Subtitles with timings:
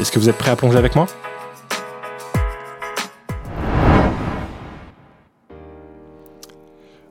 [0.00, 1.06] Est-ce que vous êtes prêt à plonger avec moi?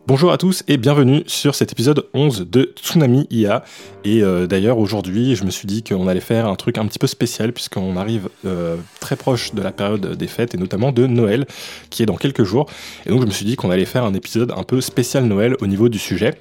[0.06, 3.64] Bonjour à tous et bienvenue sur cet épisode 11 de Tsunami IA.
[4.04, 7.00] Et euh, d'ailleurs aujourd'hui je me suis dit qu'on allait faire un truc un petit
[7.00, 11.08] peu spécial puisqu'on arrive euh, très proche de la période des fêtes et notamment de
[11.08, 11.48] Noël
[11.90, 12.70] qui est dans quelques jours.
[13.06, 15.56] Et donc je me suis dit qu'on allait faire un épisode un peu spécial Noël
[15.62, 16.36] au niveau du sujet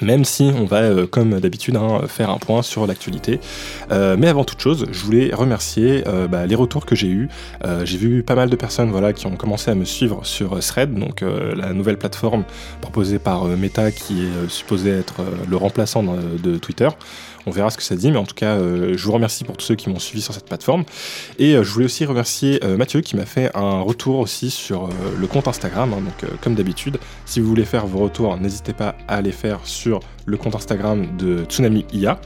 [0.00, 3.40] même si on va, euh, comme d'habitude, hein, faire un point sur l'actualité.
[3.90, 7.28] Euh, mais avant toute chose, je voulais remercier euh, bah, les retours que j'ai eus.
[7.84, 10.94] j'ai vu pas mal de personnes voilà, qui ont commencé à me suivre sur Thread,
[10.94, 12.44] donc la nouvelle plateforme
[12.80, 16.88] proposée par Meta qui est supposée être le remplaçant de Twitter.
[17.44, 19.66] On verra ce que ça dit, mais en tout cas, je vous remercie pour tous
[19.66, 20.84] ceux qui m'ont suivi sur cette plateforme.
[21.38, 25.48] Et je voulais aussi remercier Mathieu qui m'a fait un retour aussi sur le compte
[25.48, 25.92] Instagram.
[25.92, 26.02] Hein.
[26.02, 29.81] donc, comme d'habitude, si vous voulez faire vos retours, n'hésitez pas à les faire sur
[30.26, 32.20] le compte Instagram de Tsunami IA.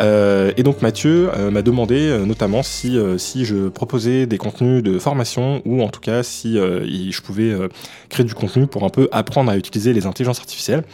[0.00, 5.82] et donc Mathieu m'a demandé notamment si, si je proposais des contenus de formation ou
[5.82, 7.54] en tout cas si je pouvais
[8.08, 10.84] créer du contenu pour un peu apprendre à utiliser les intelligences artificielles.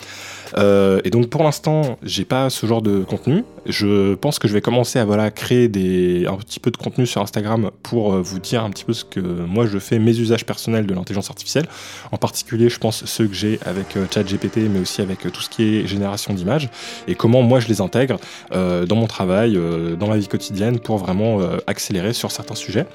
[0.56, 3.44] Euh, et donc pour l'instant, j'ai pas ce genre de contenu.
[3.66, 7.06] Je pense que je vais commencer à voilà créer des un petit peu de contenu
[7.06, 10.18] sur Instagram pour euh, vous dire un petit peu ce que moi je fais, mes
[10.18, 11.66] usages personnels de l'intelligence artificielle.
[12.12, 15.48] En particulier, je pense ceux que j'ai avec euh, ChatGPT, mais aussi avec tout ce
[15.48, 16.68] qui est génération d'images
[17.08, 18.18] et comment moi je les intègre
[18.50, 19.58] dans mon travail,
[19.98, 22.86] dans ma vie quotidienne pour vraiment accélérer sur certains sujets.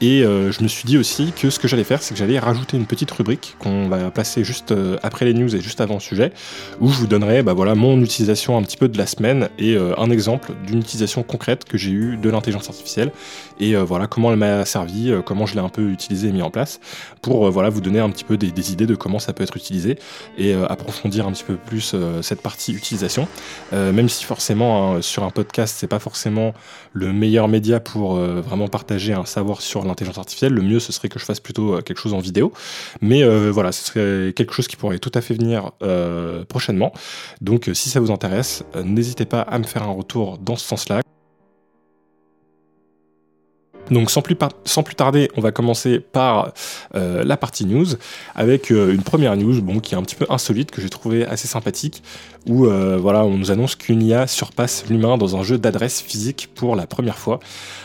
[0.00, 2.38] Et euh, je me suis dit aussi que ce que j'allais faire, c'est que j'allais
[2.38, 5.94] rajouter une petite rubrique qu'on va placer juste euh, après les news et juste avant
[5.94, 6.32] le sujet,
[6.80, 9.74] où je vous donnerai bah, voilà, mon utilisation un petit peu de la semaine et
[9.74, 13.10] euh, un exemple d'une utilisation concrète que j'ai eue de l'intelligence artificielle
[13.60, 16.50] et voilà comment elle m'a servi, comment je l'ai un peu utilisé et mis en
[16.50, 16.78] place
[17.22, 19.98] pour voilà, vous donner un petit peu des, idées de comment ça peut être utilisé
[20.36, 23.26] et approfondir un petit peu plus cette partie utilisation.
[23.72, 26.54] même si forcément hein, sur un podcast, c'est pas forcément
[26.92, 31.08] le meilleur média pour vraiment partager un savoir sur l'intelligence artificielle, le mieux ce serait
[31.08, 32.52] que je fasse plutôt euh, quelque chose en vidéo.
[33.00, 36.92] Mais euh, voilà, ce serait quelque chose qui pourrait tout à fait venir euh, prochainement.
[37.40, 41.00] Donc si ça vous intéresse, n'hésitez pas à me faire un retour dans ce sens-là.
[43.90, 44.36] Donc sans plus,
[44.94, 46.52] tarder, on va commencer par
[46.94, 47.86] euh, la partie news
[48.34, 51.24] avec euh, une première news bon, qui est un petit peu insolite que j'ai trouvé
[51.26, 52.02] assez sympathique
[52.46, 56.48] où euh, voilà, on nous annonce qu'une IA surpasse l'humain dans un jeu d'adresse physique
[56.54, 57.40] pour la première fois.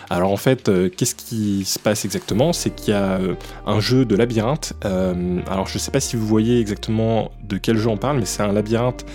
[0.10, 2.54] Alors en fait, qu'est-ce qui se passe exactement?
[2.54, 3.20] C'est qu'il y a
[3.66, 4.74] un jeu de labyrinthe.
[4.84, 8.26] alors je ne sais pas si vous voyez exactement de quel jeu on parle, mais
[8.26, 9.06] c'est un labyrinthe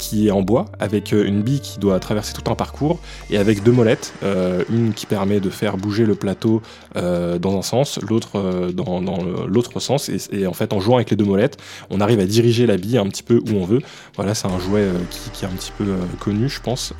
[0.00, 3.36] qui est en bois avec euh, une bille qui doit traverser tout un parcours et
[3.36, 6.62] avec deux molettes, euh, une qui permet de faire bouger le plateau
[6.96, 9.00] euh, dans un sens, l'autre dans,
[9.46, 11.58] l'autre sens et, en fait en jouant avec les deux molettes,
[11.90, 13.80] on arrive à diriger la bille un petit peu où on veut.
[14.16, 15.84] Voilà, c'est un jouet qui, est un petit peu
[16.18, 16.94] connu, je pense,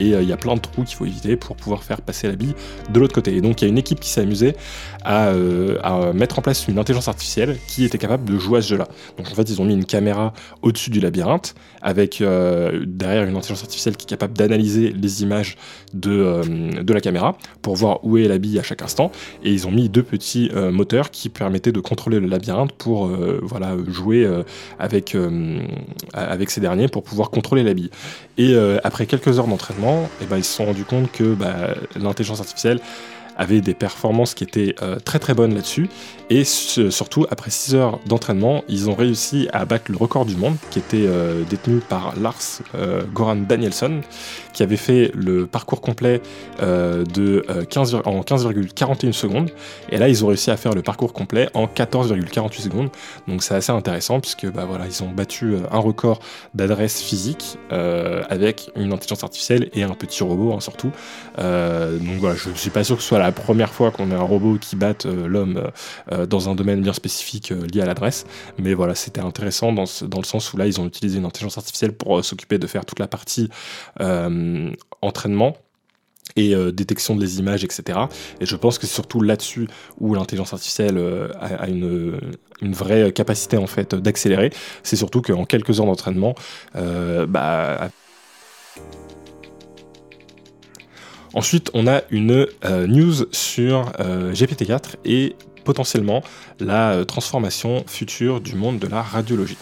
[0.00, 2.34] et il y a plein de trous qu'il faut éviter pour pouvoir faire passer la
[2.34, 2.54] bille
[2.92, 3.36] de l'autre côté.
[3.36, 4.56] Et donc il y a une équipe qui s'est amusée
[5.04, 5.32] à,
[5.82, 8.88] à mettre en place une intelligence artificielle qui était capable de jouer à ce jeu-là.
[9.16, 13.36] Donc en fait, ils ont mis une caméra au-dessus du labyrinthe avec euh, derrière une
[13.36, 15.56] intelligence artificielle qui est capable d'analyser les images
[15.94, 16.42] de, euh,
[16.82, 19.10] de la caméra pour voir où est la bille à chaque instant.
[19.44, 23.10] Et ils ont mis deux petits euh, moteurs qui permettaient de contrôler le labyrinthe pour
[23.42, 24.28] voilà, jouer
[24.78, 25.16] avec,
[26.12, 27.90] avec ces derniers pour pouvoir contrôler la bille.
[28.38, 32.40] Et après quelques heures d'entraînement, eh ben, ils se sont rendus compte que bah, l'intelligence
[32.40, 32.80] artificielle
[33.40, 35.88] avait des performances qui étaient euh, très très bonnes là-dessus.
[36.28, 40.56] Et surtout, après 6 heures d'entraînement, ils ont réussi à battre le record du monde
[40.70, 44.02] qui était euh, détenu par Lars euh, Goran Danielson,
[44.52, 46.20] qui avait fait le parcours complet
[46.60, 49.50] de 15, en 15,41 secondes.
[49.88, 52.90] Et là, ils ont réussi à faire le parcours complet en 14,48 secondes.
[53.26, 56.20] Donc c'est assez intéressant puisque bah, voilà, ils ont battu un record
[56.54, 60.90] d'adresse physique avec une intelligence artificielle et un petit robot hein, surtout.
[61.38, 64.16] donc voilà, je ne suis pas sûr que ce soit la première fois qu'on a
[64.16, 65.70] un robot qui batte euh, l'homme euh,
[66.12, 68.26] euh, dans un domaine bien spécifique lié à l'adresse.
[68.58, 71.58] Mais voilà, c'était intéressant dans, dans, le sens où là, ils ont utilisé une intelligence
[71.58, 73.48] artificielle pour s'occuper de faire toute la partie
[75.02, 75.56] entraînement
[76.36, 77.98] et détection des images, etc.
[78.40, 79.68] Et je pense que c'est surtout là-dessus
[79.98, 80.98] où l'intelligence artificielle
[81.40, 82.20] a, une,
[82.62, 84.50] une, vraie capacité en fait d'accélérer.
[84.82, 86.34] C'est surtout qu'en quelques heures d'entraînement,
[86.74, 87.90] bah,
[91.34, 96.22] Ensuite, on a une news sur GPT-4 et potentiellement
[96.58, 99.58] la transformation future du monde de la radiologie.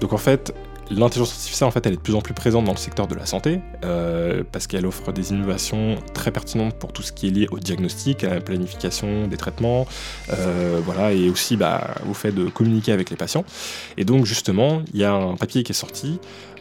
[0.00, 0.52] Donc en fait,
[0.88, 3.16] L'intelligence artificielle, en fait, elle est de plus en plus présente dans le secteur de
[3.16, 7.30] la santé, euh, parce qu'elle offre des innovations très pertinentes pour tout ce qui est
[7.30, 9.88] lié au diagnostic, à la planification des traitements,
[10.32, 13.44] euh, voilà, et aussi bah, au fait de communiquer avec les patients.
[13.96, 16.20] Et donc, justement, il y a un papier qui est sorti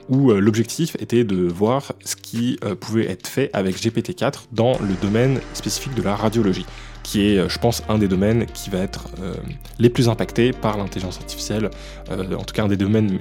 [0.09, 4.93] où euh, l'objectif était de voir ce qui pouvait être fait avec GPT-4 dans le
[5.01, 6.65] domaine spécifique de la radiologie
[7.05, 9.35] qui est, euh, je pense, un des domaines qui va être euh,
[9.77, 11.69] les plus impactés par l'intelligence artificielle.
[12.09, 13.19] Euh, en tout cas, un des domaines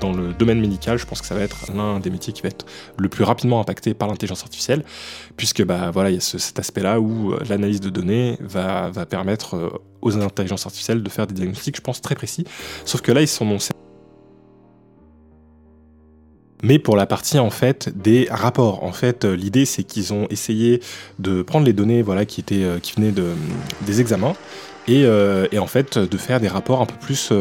[0.00, 2.48] dans le domaine médical, je pense que ça va être l'un des métiers qui va
[2.48, 2.66] être
[2.98, 4.84] le plus rapidement impacté par l'intelligence artificielle,
[5.36, 9.80] puisque bah voilà, il y a cet aspect-là où l'analyse de données va, va permettre
[10.02, 12.44] aux intelligences artificielles de faire des diagnostics, je pense, très précis.
[12.84, 13.58] Sauf que là, ils sont non
[16.62, 18.84] mais pour la partie en fait des rapports.
[18.84, 20.80] En fait, euh, l'idée c'est qu'ils ont essayé
[21.18, 23.32] de prendre les données voilà qui étaient euh, qui venaient de
[23.86, 24.34] des examens
[24.86, 27.32] et, euh, et en fait de faire des rapports un peu plus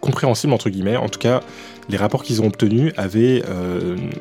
[0.00, 0.96] compréhensibles entre guillemets.
[0.96, 1.40] En tout cas,
[1.88, 3.42] les rapports qu'ils ont obtenus avaient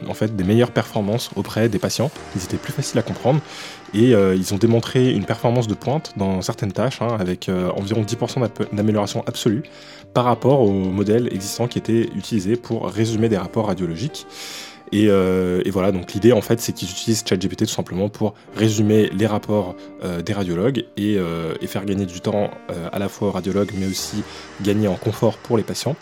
[0.08, 2.10] en fait des meilleures performances auprès des patients.
[2.38, 3.42] Ils étaient plus faciles à comprendre
[3.94, 8.48] et ils ont démontré une performance de pointe dans certaines tâches hein, avec environ 10%
[8.72, 9.64] d'amélioration absolue
[10.14, 14.28] par rapport au modèle existant qui était utilisé pour résumer des rapports radiologiques.
[14.94, 19.10] Euh, et, voilà, donc l'idée en fait, c'est qu'ils utilisent ChatGPT tout simplement pour résumer
[19.10, 22.52] les rapports euh, des radiologues euh, et, faire gagner du temps
[22.92, 24.24] à la fois aux radiologues, mais aussi
[24.62, 25.96] gagner en confort pour les patients.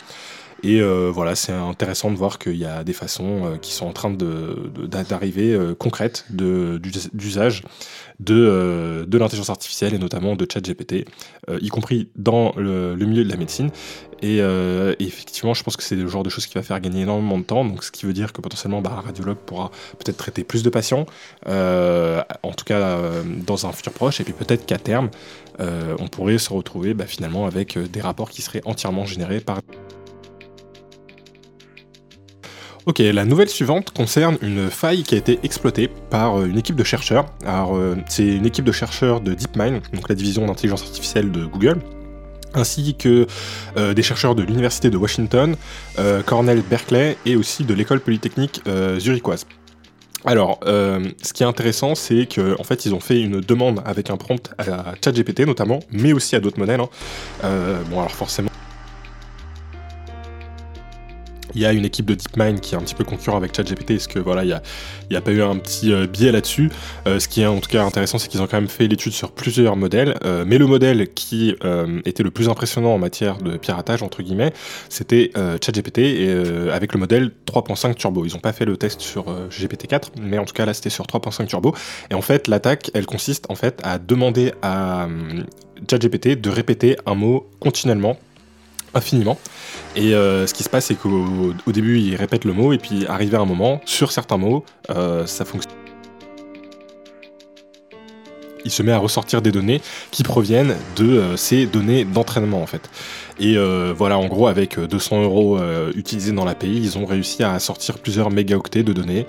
[0.62, 4.10] Et voilà, c'est intéressant de voir qu'il y a des façons qui sont en train
[4.10, 7.62] d'arriver de, concrètes d'usage
[8.20, 11.06] de, l'intelligence artificielle et notamment de ChatGPT,
[11.60, 13.70] y compris dans le, milieu de la médecine.
[14.24, 17.02] Euh, et, effectivement, je pense que c'est le genre de choses qui va faire gagner
[17.02, 17.64] énormément de temps.
[17.64, 20.70] Donc, ce qui veut dire que potentiellement, bah, un radiologue pourra peut-être traiter plus de
[20.70, 21.06] patients,
[21.48, 24.20] euh, en tout cas euh, dans un futur proche.
[24.20, 25.10] Et puis peut-être qu'à terme,
[25.58, 29.60] on pourrait se retrouver bah, finalement avec des rapports qui seraient entièrement générés par
[32.84, 36.82] Ok, la nouvelle suivante concerne une faille qui a été exploitée par une équipe de
[36.82, 37.26] chercheurs.
[37.46, 41.78] Alors, c'est une équipe de chercheurs de DeepMind, donc la division d'intelligence artificielle de Google,
[42.54, 43.26] ainsi que
[43.76, 45.56] euh, des chercheurs de l'Université de Washington,
[45.98, 49.46] euh, Cornell Berkeley et aussi de l'école polytechnique euh, zurichoise.
[50.24, 54.16] Alors, ce qui est intéressant, c'est qu'en fait, ils ont fait une demande avec un
[54.16, 56.78] prompt à ChatGPT notamment, mais aussi à d'autres modèles.
[56.78, 56.88] Hein.
[57.90, 58.48] bon, alors forcément.
[61.54, 63.92] Il y a une équipe de DeepMind qui est un petit peu concurrent avec ChatGPT,
[63.92, 66.70] est-ce que voilà, il n'y a, a, pas eu un petit euh, biais là-dessus?
[67.06, 69.12] Euh, ce qui est en tout cas intéressant, c'est qu'ils ont quand même fait l'étude
[69.12, 71.54] sur plusieurs modèles, euh, mais le modèle qui
[72.04, 74.52] était le plus impressionnant en matière de piratage, entre guillemets,
[74.88, 76.30] c'était ChatGPT et,
[76.72, 78.24] avec le modèle 3.5 Turbo.
[78.24, 81.04] Ils n'ont pas fait le test sur GPT-4, mais en tout cas là c'était sur
[81.06, 81.74] 3.5 Turbo.
[82.10, 85.08] Et en fait, l'attaque, elle consiste en fait à demander à
[85.90, 88.16] ChatGPT de répéter un mot continuellement
[88.94, 89.38] infiniment.
[89.96, 93.06] Et euh, ce qui se passe, c'est qu'au début, il répète le mot, et puis
[93.06, 95.76] arrivé à un moment, sur certains mots, euh, ça fonctionne.
[98.64, 99.80] Il se met à ressortir des données
[100.12, 102.88] qui proviennent de euh, ces données d'entraînement en fait.
[103.40, 103.56] Et
[103.96, 105.58] voilà, en gros, avec 200 euros
[105.96, 109.26] utilisés dans l'API, ils ont réussi à sortir plusieurs mégaoctets de données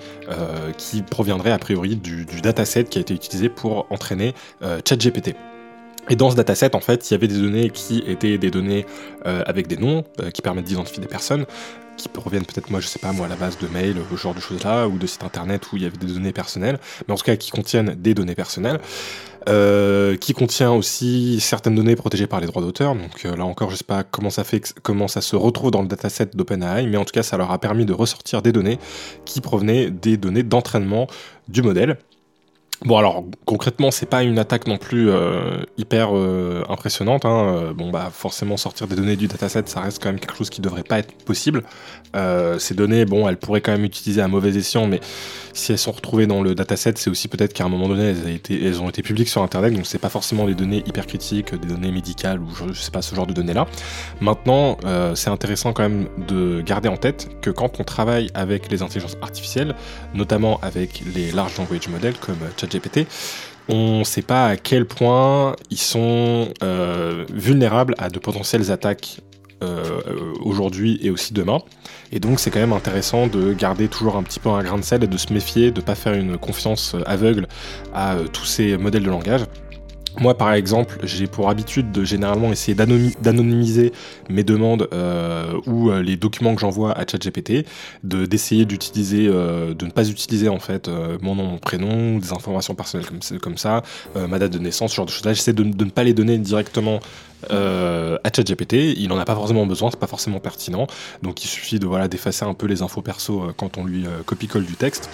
[0.78, 4.34] qui proviendraient a priori du, dataset qui a été utilisé pour entraîner
[4.84, 5.34] ChatGPT.
[6.10, 8.84] Et dans ce dataset, en fait, il y avait des données qui étaient des données
[9.26, 11.46] euh, avec des noms euh, qui permettent d'identifier des personnes,
[11.96, 14.34] qui proviennent peut-être, moi, je sais pas, moi, à la base de mail, ce genre
[14.34, 17.16] de choses-là, ou de sites internet où il y avait des données personnelles, mais en
[17.16, 18.80] tout cas qui contiennent des données personnelles.
[19.46, 22.94] Euh, qui contient aussi certaines données protégées par les droits d'auteur.
[22.94, 25.88] Donc là encore, je sais pas comment ça fait, comment ça se retrouve dans le
[25.88, 28.78] dataset d'OpenAI, mais en tout cas, ça leur a permis de ressortir des données
[29.26, 31.08] qui provenaient des données d'entraînement
[31.48, 31.98] du modèle.
[32.84, 37.24] Bon alors concrètement c'est pas une attaque non plus euh, hyper euh, impressionnante.
[37.24, 37.46] Hein.
[37.48, 40.50] Euh, bon bah forcément sortir des données du dataset ça reste quand même quelque chose
[40.50, 41.62] qui devrait pas être possible.
[42.58, 45.00] ces données bon elles pourraient quand même utiliser à mauvais escient mais
[45.54, 48.14] si elles sont retrouvées dans le dataset c'est aussi peut-être qu'à un moment donné
[48.50, 51.68] elles, ont été publiques sur internet donc c'est pas forcément des données hyper critiques, des
[51.68, 53.66] données médicales ou je, sais pas ce genre de données là.
[54.20, 54.76] Maintenant
[55.14, 59.16] c'est intéressant quand même de garder en tête que quand on travaille avec les intelligences
[59.22, 59.74] artificielles,
[60.12, 62.73] notamment avec les large language models comme ChatGPT
[63.68, 69.20] On ne sait pas à quel point ils sont euh, vulnérables à de potentielles attaques
[69.62, 70.00] euh,
[70.42, 71.60] aujourd'hui et aussi demain.
[72.12, 74.82] Et donc c'est quand même intéressant de garder toujours un petit peu un grain de
[74.82, 77.46] sel et de se méfier, de ne pas faire une confiance aveugle
[77.94, 79.44] à euh, tous ces modèles de langage.
[80.20, 83.92] Moi, par exemple, j'ai pour habitude de généralement essayer d'anonymiser
[84.28, 87.66] mes demandes euh, ou euh, les documents que j'envoie à ChatGPT,
[88.04, 90.88] de d'essayer d'utiliser, euh, de ne pas utiliser en fait
[91.20, 93.08] mon nom, mon prénom, des informations personnelles
[93.42, 93.82] comme, ça,
[94.14, 95.32] ma date de naissance, ce genre de choses-là.
[95.32, 97.00] J'essaie de, de, ne pas les donner directement
[97.50, 98.94] à ChatGPT.
[98.96, 100.86] Il n'en a pas forcément besoin, c'est pas forcément pertinent.
[101.22, 104.64] Donc, il suffit de voilà d'effacer un peu les infos perso quand on lui copie-colle
[104.64, 105.10] du texte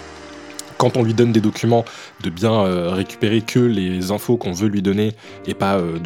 [0.81, 1.85] quand on lui donne des documents,
[2.23, 5.11] de bien euh, récupérer que les infos qu'on veut lui donner
[5.45, 5.99] et pas euh,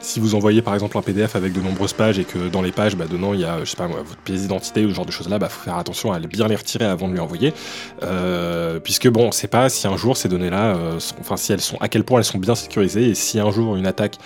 [0.00, 2.72] si vous envoyez par exemple un PDF avec de nombreuses pages et que dans les
[2.72, 5.06] pages, bah, dedans il y a, je sais pas votre pièce d'identité ou ce genre
[5.06, 7.54] de choses là, bah faut faire attention à bien les retirer avant de lui envoyer,
[8.02, 10.76] euh, puisque bon, on sait pas si un jour ces données là,
[11.20, 13.76] enfin si elles sont, à quel point elles sont bien sécurisées et si un jour
[13.76, 14.18] une attaque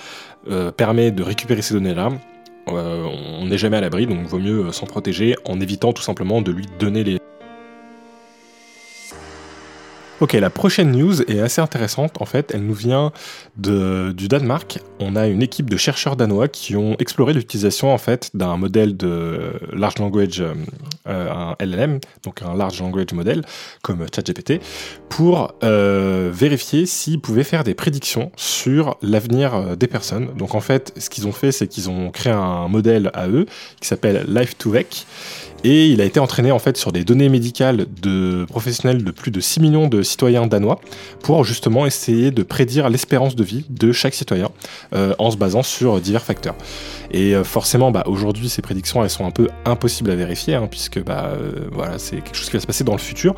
[0.79, 2.09] permet de récupérer ces données là,
[2.67, 6.51] on n'est jamais à l'abri, donc vaut mieux s'en protéger en évitant tout simplement de
[6.51, 7.19] lui donner les
[10.19, 12.23] Ok, la prochaine news est assez intéressante.
[12.23, 13.13] En fait, elle nous vient
[13.59, 14.79] de, du Danemark.
[14.99, 18.97] On a une équipe de chercheurs danois qui ont exploré l'utilisation en fait d'un modèle
[18.97, 20.43] de large language,
[21.07, 23.43] euh, un LLM, donc un large language model
[23.83, 24.63] comme ChatGPT,
[25.11, 30.35] pour euh, vérifier s'ils pouvaient faire des prédictions sur l'avenir euh, des personnes.
[30.39, 33.45] Donc en fait, ce qu'ils ont fait, c'est qu'ils ont créé un modèle à eux
[33.83, 35.05] qui s'appelle Life2Vec
[35.65, 39.31] et il a été entraîné en fait sur des données médicales de professionnels de plus
[39.31, 40.81] de 6 millions de citoyens danois
[41.23, 44.51] pour justement essayer de prédire l'espérance de vie de chaque citoyen
[44.95, 46.55] euh, en se basant sur divers facteurs.
[47.11, 50.69] Et euh, forcément, bah, aujourd'hui, ces prédictions, elles sont un peu impossibles à vérifier, hein,
[50.71, 53.35] puisque bah, euh, voilà, c'est quelque chose qui va se passer dans le futur.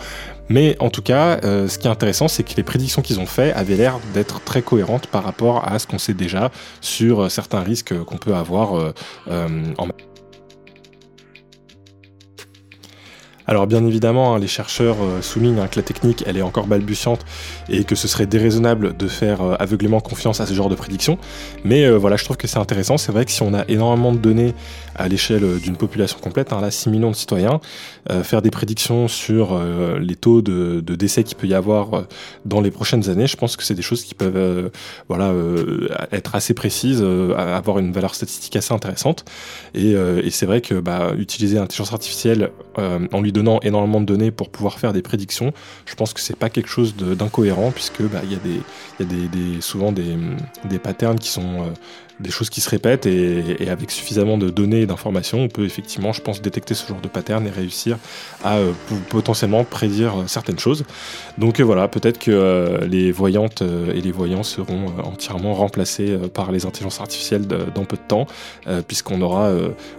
[0.51, 3.55] Mais en tout cas, ce qui est intéressant, c'est que les prédictions qu'ils ont faites
[3.55, 7.93] avaient l'air d'être très cohérentes par rapport à ce qu'on sait déjà sur certains risques
[8.05, 8.95] qu'on peut avoir
[9.29, 9.89] en
[13.49, 16.67] Alors bien évidemment, hein, les chercheurs euh, soulignent hein, que la technique, elle est encore
[16.67, 17.25] balbutiante
[17.71, 21.17] et que ce serait déraisonnable de faire euh, aveuglément confiance à ce genre de prédictions.
[21.65, 22.99] Mais euh, voilà, je trouve que c'est intéressant.
[22.99, 24.53] C'est vrai que si on a énormément de données
[24.97, 27.61] à l'échelle d'une population complète, hein, là 6 millions de citoyens,
[28.25, 29.57] faire des prédictions sur
[30.01, 32.05] les taux de, décès qu'il peut y avoir
[32.45, 34.71] dans les prochaines années, je pense que c'est des choses qui peuvent
[35.07, 35.33] voilà,
[36.11, 37.05] être assez précises,
[37.37, 39.25] avoir une valeur statistique assez intéressante.
[39.75, 44.31] Et, et c'est vrai que bah, utiliser l'intelligence artificielle en lui donnant énormément de données
[44.31, 45.53] pour pouvoir faire des prédictions,
[45.87, 48.61] je pense que c'est pas quelque chose d'incohérent puisque bah, il y a, des,
[49.01, 50.17] y a des, souvent des,
[50.65, 51.71] des patterns qui sont euh,
[52.21, 56.13] des choses qui se répètent et, avec suffisamment de données et d'informations, on peut effectivement,
[56.13, 57.99] je pense, détecter ce genre de pattern et réussir
[58.45, 58.73] à euh,
[59.09, 60.85] potentiellement prédire euh, certaines choses.
[61.39, 66.67] Donc euh, voilà, peut-être que les voyantes et les voyants seront entièrement remplacés par les
[66.67, 68.27] intelligences artificielles dans peu de temps,
[68.87, 69.51] puisqu'on aura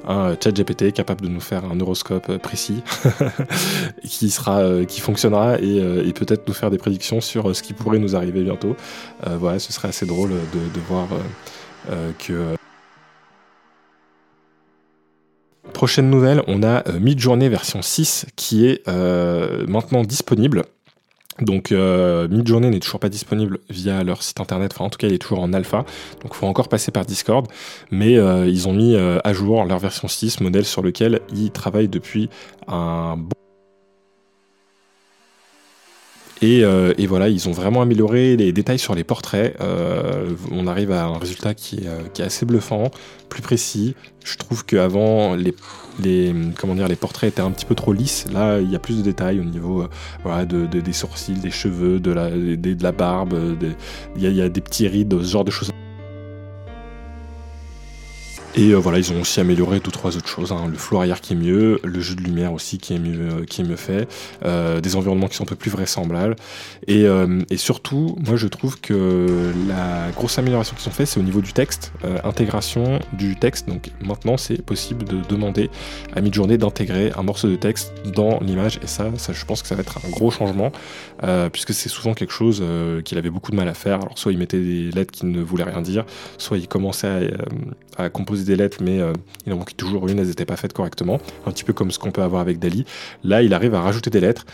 [0.07, 2.81] un chat GPT capable de nous faire un horoscope précis
[4.03, 8.15] qui sera, qui fonctionnera et, peut-être nous faire des prédictions sur ce qui pourrait nous
[8.15, 8.75] arriver bientôt.
[9.25, 11.17] voilà, ce serait assez drôle de, de voir euh,
[12.17, 12.55] que euh,
[15.74, 18.88] Prochaine nouvelle, on a euh, Midjourney version 6 qui est
[19.67, 20.65] maintenant disponible.
[21.41, 25.13] Donc Midjourney n'est toujours pas disponible via leur site internet, enfin en tout cas il
[25.13, 25.86] est toujours en alpha,
[26.22, 27.48] donc il faut encore passer par Discord,
[27.91, 32.29] mais ils ont mis à jour leur version 6, modèle sur lequel ils travaillent depuis
[32.67, 33.31] un bon
[36.43, 39.55] euh, et, voilà, ils ont vraiment amélioré les détails sur les portraits.
[39.62, 42.91] Euh, on arrive à un résultat qui est, euh, qui est, assez bluffant,
[43.29, 43.96] plus précis.
[44.24, 45.53] Je trouve qu'avant, les,
[46.01, 48.25] les, comment dire, les portraits étaient un petit peu trop lisses.
[48.31, 49.86] Là, il y a plus de détails au niveau
[50.24, 53.38] voilà, de, des sourcils, des cheveux, de la, de, la barbe.
[54.15, 55.72] Il y, y, a des petits rides, ce genre de choses.
[58.56, 60.51] Et euh, voilà, ils ont aussi amélioré deux trois autres choses.
[60.51, 60.68] Hein.
[60.70, 63.46] Le flou arrière qui est mieux, le jeu de lumière aussi qui est mieux, euh,
[63.46, 64.08] qui est mieux fait,
[64.44, 66.36] euh, des environnements qui sont un peu plus vraisemblables.
[66.88, 67.06] Et,
[67.50, 69.27] et surtout, moi je trouve que
[69.68, 71.91] la grosse amélioration qu'ils ont fait, c'est au niveau du texte,
[72.24, 73.70] intégration du texte.
[73.70, 75.70] Donc maintenant, c'est possible de demander
[76.15, 78.79] à Midjourney d'intégrer un morceau de texte dans l'image.
[78.84, 80.72] Et ça, ça, je pense que ça va être un gros changement,
[81.51, 82.63] puisque c'est souvent quelque chose
[83.06, 84.00] qu'il avait beaucoup de mal à faire.
[84.01, 86.06] Alors soit il mettait des lettres qui ne voulaient rien dire,
[86.39, 87.32] soit il commençait
[87.98, 89.13] à, à composer des lettres, mais euh,
[89.46, 91.19] il en manquait toujours une, elles n'étaient pas faites correctement.
[91.46, 92.86] Un petit peu comme ce qu'on peut avoir avec Dali.
[93.24, 94.46] Là, il arrive à rajouter des lettres.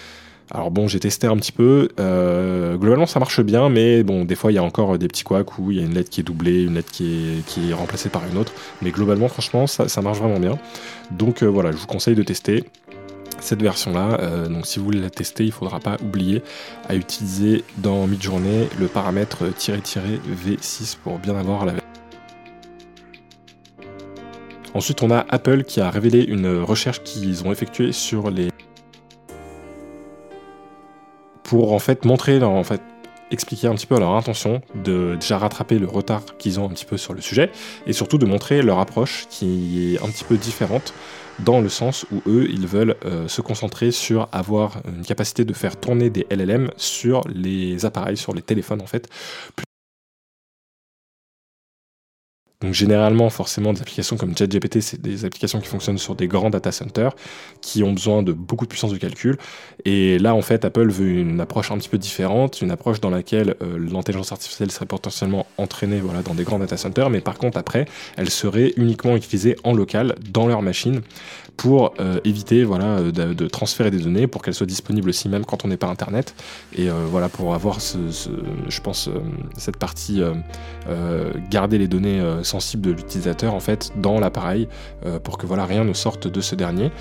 [0.52, 1.90] Alors bon, j'ai testé un petit peu.
[2.00, 5.24] Euh, globalement, ça marche bien, mais bon, des fois, il y a encore des petits
[5.24, 8.10] couacs où il y a une lettre qui est doublée, une lettre qui est, remplacée
[8.10, 8.54] par une autre.
[8.82, 10.60] Mais globalement, franchement, ça, marche vraiment bien.
[11.12, 12.64] Donc euh, voilà, je vous conseille de tester
[13.40, 14.48] cette version-là.
[14.48, 16.42] donc si vous voulez la tester, il ne faudra pas oublier
[16.88, 21.74] à utiliser dans Midjourney le paramètre "-v6" pour bien avoir la
[24.76, 28.50] Ensuite, on a Apple qui a révélé une recherche qu'ils ont effectuée sur les.
[31.44, 32.82] pour en fait montrer en fait
[33.32, 36.84] expliquer un petit peu leur intention, de déjà rattraper le retard qu'ils ont un petit
[36.84, 37.52] peu sur le sujet,
[37.88, 40.94] et surtout de montrer leur approche qui est un petit peu différente
[41.40, 45.54] dans le sens où eux, ils veulent euh, se concentrer sur avoir une capacité de
[45.54, 49.10] faire tourner des LLM sur les appareils, sur les téléphones en fait,
[52.66, 56.50] Donc généralement, forcément, des applications comme ChatGPT, c'est des applications qui fonctionnent sur des grands
[56.50, 57.16] data centers
[57.62, 59.38] qui ont besoin de beaucoup de puissance de calcul.
[59.86, 63.12] Et là, en fait, Apple veut une approche un petit peu différente, une approche dans
[63.12, 67.60] laquelle euh, l'intelligence artificielle serait potentiellement entraînée dans des grands data centers, mais par contre,
[67.60, 67.86] après,
[68.18, 71.02] elle serait uniquement utilisée en local dans leur machine
[71.58, 75.66] pour euh, éviter voilà, de, transférer des données, pour qu'elles soient disponibles aussi même quand
[75.66, 76.36] on n'est pas Internet.
[76.74, 79.10] Et euh, voilà, pour avoir, je pense,
[79.58, 80.22] cette partie,
[81.50, 84.68] garder les données sensible de l'utilisateur en fait dans l'appareil
[85.06, 86.92] euh, pour que voilà rien ne sorte de ce dernier.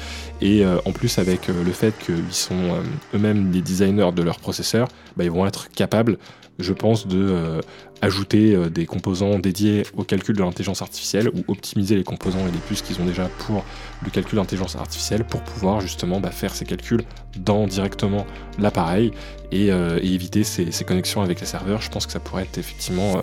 [0.41, 2.81] Et euh, en plus avec euh, le fait qu'ils sont
[3.15, 6.19] eux-mêmes les designers de leur processeur, bah, ils vont être capables,
[6.59, 7.61] je pense, de
[8.05, 12.59] ajouter des composants dédiés au calcul de l'intelligence artificielle ou optimiser les composants et les
[12.59, 13.65] puces qu'ils ont déjà pour
[14.03, 17.03] le calcul d'intelligence artificielle pour pouvoir justement bah, faire ces calculs
[17.39, 18.27] dans directement
[18.59, 19.13] l'appareil
[19.53, 21.81] et, éviter ces, connexions avec les serveurs.
[21.81, 23.23] Je pense que ça pourrait être effectivement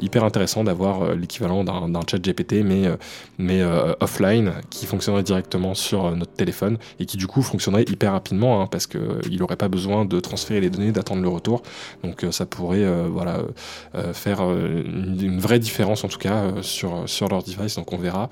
[0.00, 2.84] hyper intéressant d'avoir l'équivalent d'un chat GPT mais,
[3.38, 3.62] mais
[4.00, 8.68] offline qui fonctionnerait directement sur notre téléphone et qui du coup fonctionnerait hyper rapidement hein,
[8.70, 11.62] parce qu'il n'aurait pas besoin de transférer les données, d'attendre le retour.
[12.02, 13.38] Donc ça pourrait voilà,
[14.14, 18.30] faire une, vraie différence en tout cas sur, sur leur device, donc on verra.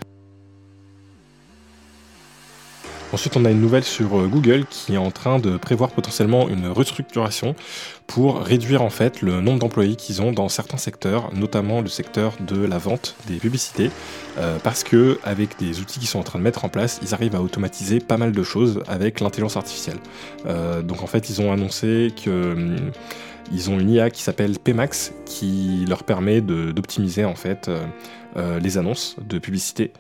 [3.13, 6.49] Ensuite, on a une nouvelle sur euh, Google qui est en train de prévoir potentiellement
[6.49, 7.55] une restructuration
[8.07, 12.33] pour réduire en fait le nombre d'employés qu'ils ont dans certains secteurs, notamment le secteur
[12.41, 13.91] de la vente des publicités,
[14.39, 17.13] euh, parce que avec des outils qu'ils sont en train de mettre en place, ils
[17.13, 19.99] arrivent à automatiser pas mal de choses avec l'intelligence artificielle.
[20.47, 22.77] Euh, donc en fait, ils ont annoncé que hum,
[23.53, 27.71] ils ont une IA qui s'appelle Pmax qui leur permet d'optimiser en fait
[28.37, 29.93] les annonces de publicité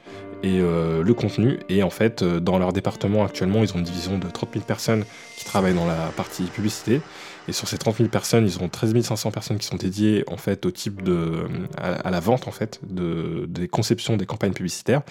[0.42, 1.60] et euh, le contenu.
[1.68, 4.64] Et en fait, euh, dans leur département actuellement, ils ont une division de 30 000
[4.64, 5.04] personnes
[5.36, 7.00] qui travaillent dans la partie publicité.
[7.48, 10.36] Et sur ces 30 000 personnes, ils ont 13 500 personnes qui sont dédiées en
[10.36, 15.02] fait au type de à, la vente en fait de des conceptions des campagnes publicitaires.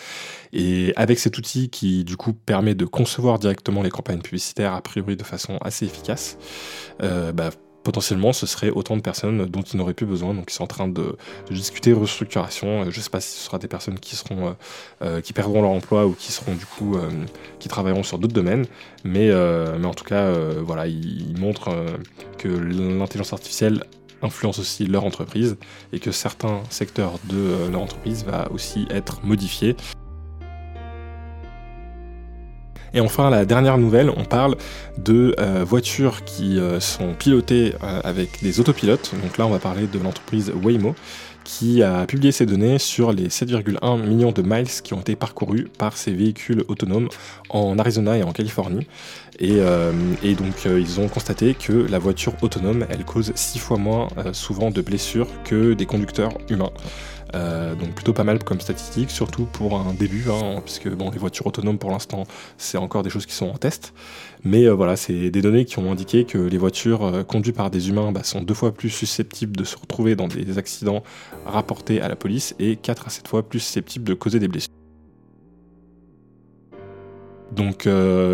[0.54, 4.82] Et avec cet outil qui du coup permet de concevoir directement les campagnes publicitaires a
[4.82, 6.38] priori de façon assez efficace,
[7.04, 7.50] euh, bah,
[7.84, 10.34] potentiellement ce serait autant de personnes dont ils n'auraient plus besoin.
[10.34, 11.16] Donc ils sont en train de,
[11.50, 12.82] discuter restructuration.
[12.82, 14.52] Euh, je ne sais pas si ce sera des personnes qui seront euh,
[15.02, 16.98] euh, qui perdront leur emploi ou qui seront du coup
[17.60, 18.66] qui travailleront sur d'autres domaines.
[19.04, 19.30] Mais,
[19.80, 21.74] mais en tout cas, voilà, ils, montrent
[22.38, 23.84] que l'intelligence artificielle
[24.22, 25.58] influence aussi leur entreprise
[25.94, 29.76] et que certains secteurs de leur entreprise va aussi être modifiés.
[32.94, 34.56] Et enfin, la dernière nouvelle, on parle
[34.98, 39.12] de euh, voitures qui euh, sont pilotées euh, avec des autopilotes.
[39.24, 40.96] Donc là, on va parler de l'entreprise Waymo
[41.44, 45.70] qui a publié ces données sur les 7,1 millions de miles qui ont été parcourus
[45.76, 47.10] par ces véhicules autonomes
[47.50, 48.86] en Arizona et en Californie.
[49.40, 49.58] Et,
[50.22, 54.70] et donc ils ont constaté que la voiture autonome, elle cause 6 fois moins souvent
[54.70, 56.70] de blessures que des conducteurs humains.
[57.34, 61.18] Euh, donc plutôt pas mal comme statistique, surtout pour un début, hein, puisque bon, les
[61.18, 62.26] voitures autonomes pour l'instant,
[62.58, 63.94] c'est encore des choses qui sont en test.
[64.44, 67.72] Mais euh, voilà, c'est des données qui ont indiqué que les voitures euh, conduites par
[67.72, 71.04] des humains bah, sont deux fois plus susceptibles de se retrouver dans des accidents
[71.46, 74.72] rapportés à la police et 4 à 7 fois plus susceptibles de causer des blessures.
[77.52, 77.88] Donc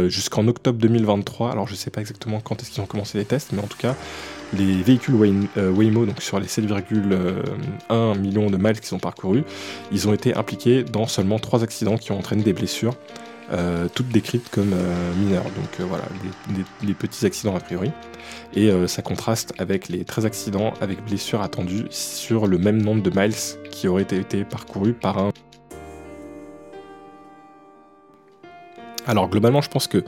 [0.10, 3.52] jusqu'en octobre 2023, alors je sais pas exactement quand est-ce qu'ils ont commencé les tests,
[3.52, 3.96] mais en tout cas,
[4.54, 5.16] les véhicules
[5.58, 9.44] euh, Waymo, donc sur les 7,1 millions de miles qui sont parcourus,
[9.92, 12.96] ils ont été impliqués dans seulement 3 accidents qui ont entraîné des blessures,
[13.52, 16.04] euh, toutes décrites comme euh, mineures, donc voilà,
[16.84, 17.92] les, petits accidents a priori.
[18.56, 23.10] Et ça contraste avec les 13 accidents avec blessures attendues sur le même nombre de
[23.10, 23.36] miles
[23.72, 25.32] qui auraient été parcourus par un...
[29.06, 30.04] Alors globalement, je pense que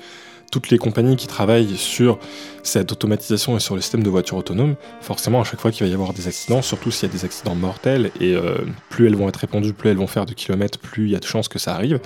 [0.51, 2.19] toutes les compagnies qui travaillent sur
[2.63, 5.89] cette automatisation et sur le système de voitures autonomes, forcément à chaque fois qu'il va
[5.89, 8.57] y avoir des accidents, surtout s'il y a des accidents mortels, et euh,
[8.89, 11.19] plus elles vont être répandues, plus elles vont faire de kilomètres, plus il y a
[11.19, 11.99] de chances que ça arrive.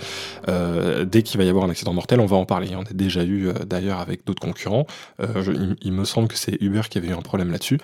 [0.47, 2.69] Euh, dès qu'il va y avoir un accident mortel, on va en parler.
[2.75, 4.85] On a déjà eu euh, d'ailleurs avec d'autres concurrents.
[5.19, 7.79] il, il, me semble que c'est Uber qui avait eu un problème là-dessus.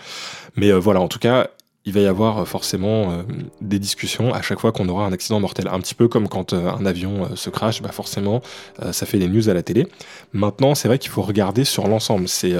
[0.55, 1.49] Mais voilà, en tout cas,
[1.89, 3.23] il va y avoir euh, forcément euh,
[3.61, 5.67] des discussions à chaque fois qu'on aura un accident mortel.
[5.71, 8.41] Un petit peu comme quand euh, un avion se crache, bah forcément
[8.91, 9.87] ça fait des news à la télé.
[10.33, 12.27] Maintenant, c'est vrai qu'il faut regarder sur l'ensemble.
[12.27, 12.53] C'est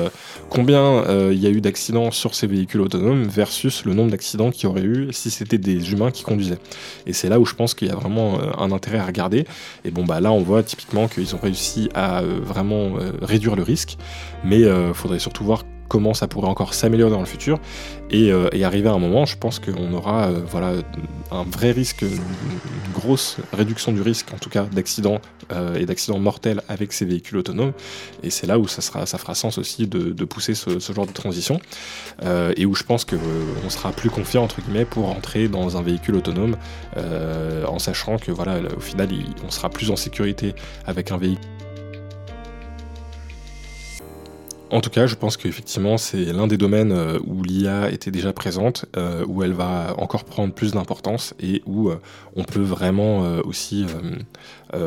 [0.50, 4.64] combien il y a eu d'accidents sur ces véhicules autonomes versus le nombre d'accidents qu'il
[4.64, 6.58] y aurait eu si c'était des humains qui conduisaient.
[7.06, 9.46] Et c'est là où je pense qu'il y a vraiment un intérêt à regarder.
[9.86, 13.98] Et bon, bah là, on voit typiquement qu'ils ont réussi à vraiment réduire le risque,
[14.44, 17.60] mais il faudrait surtout voir comment ça pourrait encore s'améliorer dans le futur.
[18.12, 20.74] Et, euh, arriver à un moment, je pense qu'on aura euh, voilà,
[21.32, 25.20] un vrai risque, une grosse réduction du risque, en tout cas d'accidents
[25.52, 27.74] euh, et d'accidents mortels avec ces véhicules autonomes.
[28.24, 31.60] Et c'est là où ça, fera sens aussi de, pousser ce, genre de transition.
[32.56, 36.16] et où je pense qu'on sera plus confiant, entre guillemets, pour entrer dans un véhicule
[36.16, 36.56] autonome,
[36.96, 39.10] en sachant que voilà, au final,
[39.46, 40.54] on sera plus en sécurité
[40.86, 41.59] avec un véhicule
[44.72, 48.34] En tout cas, je pense qu'effectivement, c'est l'un des domaines euh, où l'IA était déjà
[48.34, 52.00] présente, euh, où elle va encore prendre plus d'importance et où euh,
[52.36, 53.86] on peut vraiment aussi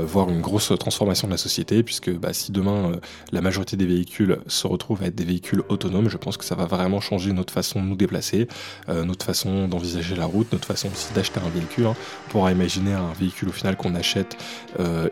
[0.05, 2.93] voir une grosse transformation de la société, puisque bah, si demain
[3.33, 6.55] la majorité des véhicules se retrouvent à être des véhicules autonomes, je pense que ça
[6.55, 8.47] va vraiment changer notre façon de nous déplacer,
[8.89, 11.87] notre façon d'envisager la route, notre façon aussi d'acheter un véhicule.
[11.87, 11.97] Hein.
[12.29, 14.37] On pourra imaginer un véhicule au final qu'on achète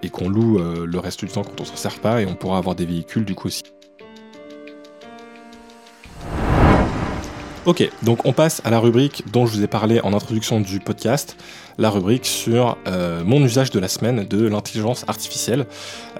[0.02, 2.58] et qu'on loue le reste du temps quand on s'en sert pas, et on pourra
[2.58, 3.64] avoir des véhicules du coup aussi
[7.66, 10.80] Ok, donc on passe à la rubrique dont je vous ai parlé en introduction du
[10.80, 11.36] podcast,
[11.76, 15.66] la rubrique sur euh, mon usage de la semaine de l'intelligence artificielle.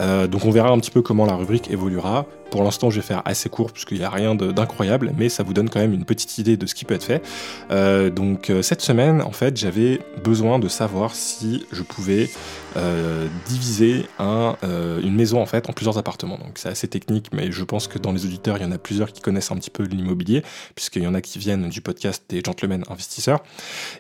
[0.03, 2.27] Euh, donc on verra un petit peu comment la rubrique évoluera.
[2.51, 5.55] Pour l'instant, je vais faire assez court puisqu'il n'y a rien d'incroyable, mais ça vous
[5.55, 7.23] donne quand même une petite idée de ce qui peut être fait.
[7.71, 12.29] Euh, donc cette semaine, en fait, j'avais besoin de savoir si je pouvais
[12.77, 16.39] euh, diviser un, euh, une maison en plusieurs appartements.
[16.39, 18.79] Donc c'est assez technique, mais je pense que dans les auditeurs, il y en a
[18.79, 20.45] plusieurs qui connaissent un petit peu l'immobilier,
[20.77, 23.43] puisqu'il y en a qui viennent du podcast des gentlemen investisseurs.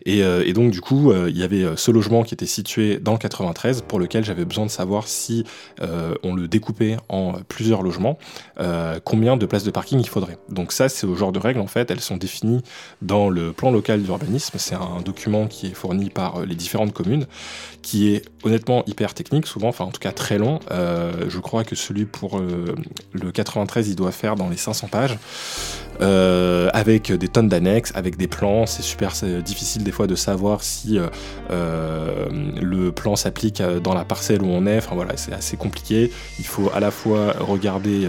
[0.06, 3.12] Et, euh, et donc du coup, il y avait ce logement qui était situé dans
[3.12, 5.44] le 93, pour lequel j'avais besoin de savoir si
[6.22, 8.18] on le découpait en plusieurs logements,
[9.04, 10.38] combien de places de parking il faudrait.
[10.48, 12.62] Donc ça, c'est au genre de règles en fait, elles sont définies
[13.02, 14.58] dans le plan local d'urbanisme.
[14.58, 17.26] C'est un document qui est fourni par les différentes communes,
[17.82, 20.60] qui est honnêtement hyper technique, souvent, enfin en tout cas très long.
[20.70, 22.74] Euh, je crois que celui pour euh,
[23.12, 25.18] le 93, il doit faire dans les 500 pages,
[26.00, 28.66] euh, avec des tonnes d'annexes, avec des plans.
[28.66, 29.12] C'est super
[29.44, 30.98] difficile des fois de savoir si
[31.50, 34.78] le plan s'applique dans la parcelle où on est.
[34.78, 36.10] Enfin voilà, c'est assez compliqué.
[36.38, 38.08] Il faut à la fois regarder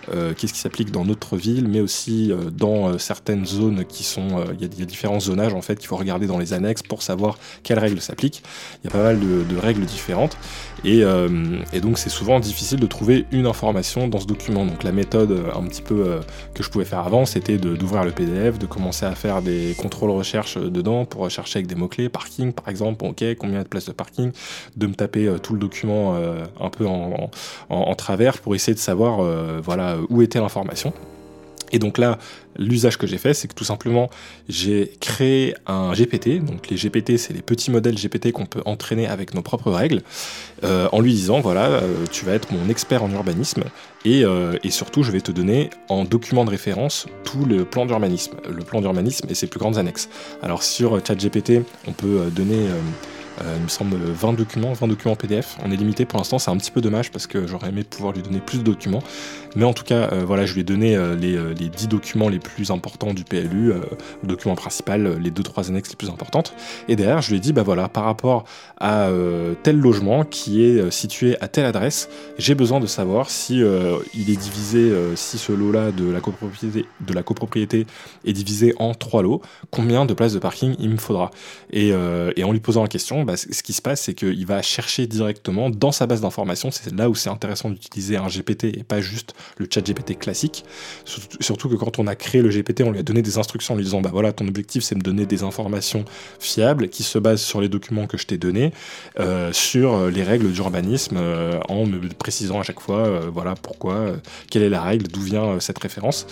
[0.07, 4.43] qu'est-ce qui s'applique dans notre ville, mais aussi dans certaines zones qui sont.
[4.53, 7.37] Il y, a différents zonages en fait qu'il faut regarder dans les annexes pour savoir
[7.63, 8.43] quelles règles s'appliquent.
[8.83, 10.37] Il y a pas mal de, de règles différentes
[10.85, 14.65] euh, et, donc c'est souvent difficile de trouver une information dans ce document.
[14.65, 16.19] Donc la méthode euh, un petit peu euh,
[16.53, 20.11] que je pouvais faire avant, c'était d'ouvrir le PDF, de commencer à faire des contrôles
[20.11, 23.91] recherche dedans pour rechercher avec des mots-clés, parking par exemple, ok, combien de places de
[23.91, 24.31] parking,
[24.75, 26.15] de me taper tout le document
[26.59, 27.29] un peu en,
[27.69, 29.21] en, travers pour essayer de savoir
[29.61, 30.93] voilà, où était l'information.
[31.71, 32.17] Et donc là,
[32.57, 34.09] l'usage que j'ai fait, c'est que tout simplement,
[34.49, 36.43] j'ai créé un GPT.
[36.43, 40.01] Donc les GPT, c'est les petits modèles GPT qu'on peut entraîner avec nos propres règles,
[40.63, 43.63] euh, en lui disant, voilà, euh, tu vas être mon expert en urbanisme,
[44.03, 47.85] et, euh, et, surtout, je vais te donner en document de référence tout le plan
[47.85, 50.09] d'urbanisme, le plan d'urbanisme et ses plus grandes annexes.
[50.41, 52.67] Alors sur ChatGPT, on peut donner
[53.57, 55.57] il me semble 20 documents, 20 documents PDF.
[55.63, 58.13] On est limité pour l'instant, c'est un petit peu dommage parce que j'aurais aimé pouvoir
[58.13, 59.01] lui donner plus de documents.
[59.55, 62.29] Mais en tout cas, euh, voilà, je lui ai donné euh, les, les, 10 documents
[62.29, 66.53] les plus importants du PLU, le document principal, les 2-3 annexes les plus importantes.
[66.87, 68.45] Et derrière, je lui ai dit, bah voilà, par rapport
[68.79, 69.09] à
[69.63, 73.61] tel logement qui est situé à telle adresse, j'ai besoin de savoir si
[74.13, 77.85] il est divisé, si ce lot-là de la copropriété, de la copropriété
[78.25, 81.31] est divisé en trois lots, combien de places de parking il me faudra?
[81.71, 85.07] Et, en lui posant la question, bah, ce qui se passe, c'est qu'il va chercher
[85.07, 86.71] directement dans sa base d'informations.
[86.71, 90.65] C'est là où c'est intéressant d'utiliser un GPT et pas juste le chat GPT classique.
[91.39, 93.77] Surtout que quand on a créé le GPT, on lui a donné des instructions en
[93.77, 96.05] lui disant bah voilà, ton objectif c'est de me donner des informations
[96.39, 98.71] fiables qui se basent sur les documents que je t'ai donnés,
[99.19, 104.13] euh, sur les règles d'urbanisme, euh, en me précisant à chaque fois euh, voilà pourquoi,
[104.49, 106.27] quelle est la règle, d'où vient cette référence.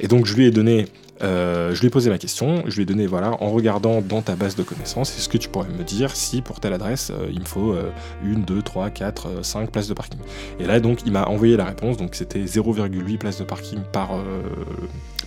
[0.00, 2.82] Et donc je lui ai donné euh, je lui ai posé ma question, je lui
[2.82, 5.84] ai donné, voilà, en regardant dans ta base de connaissances, est-ce que tu pourrais me
[5.84, 7.90] dire si pour telle adresse, euh, il me faut euh,
[8.24, 10.20] une, deux, trois, quatre, cinq places de parking
[10.58, 14.10] Et là, donc, il m'a envoyé la réponse, donc c'était 0,8 places de parking par,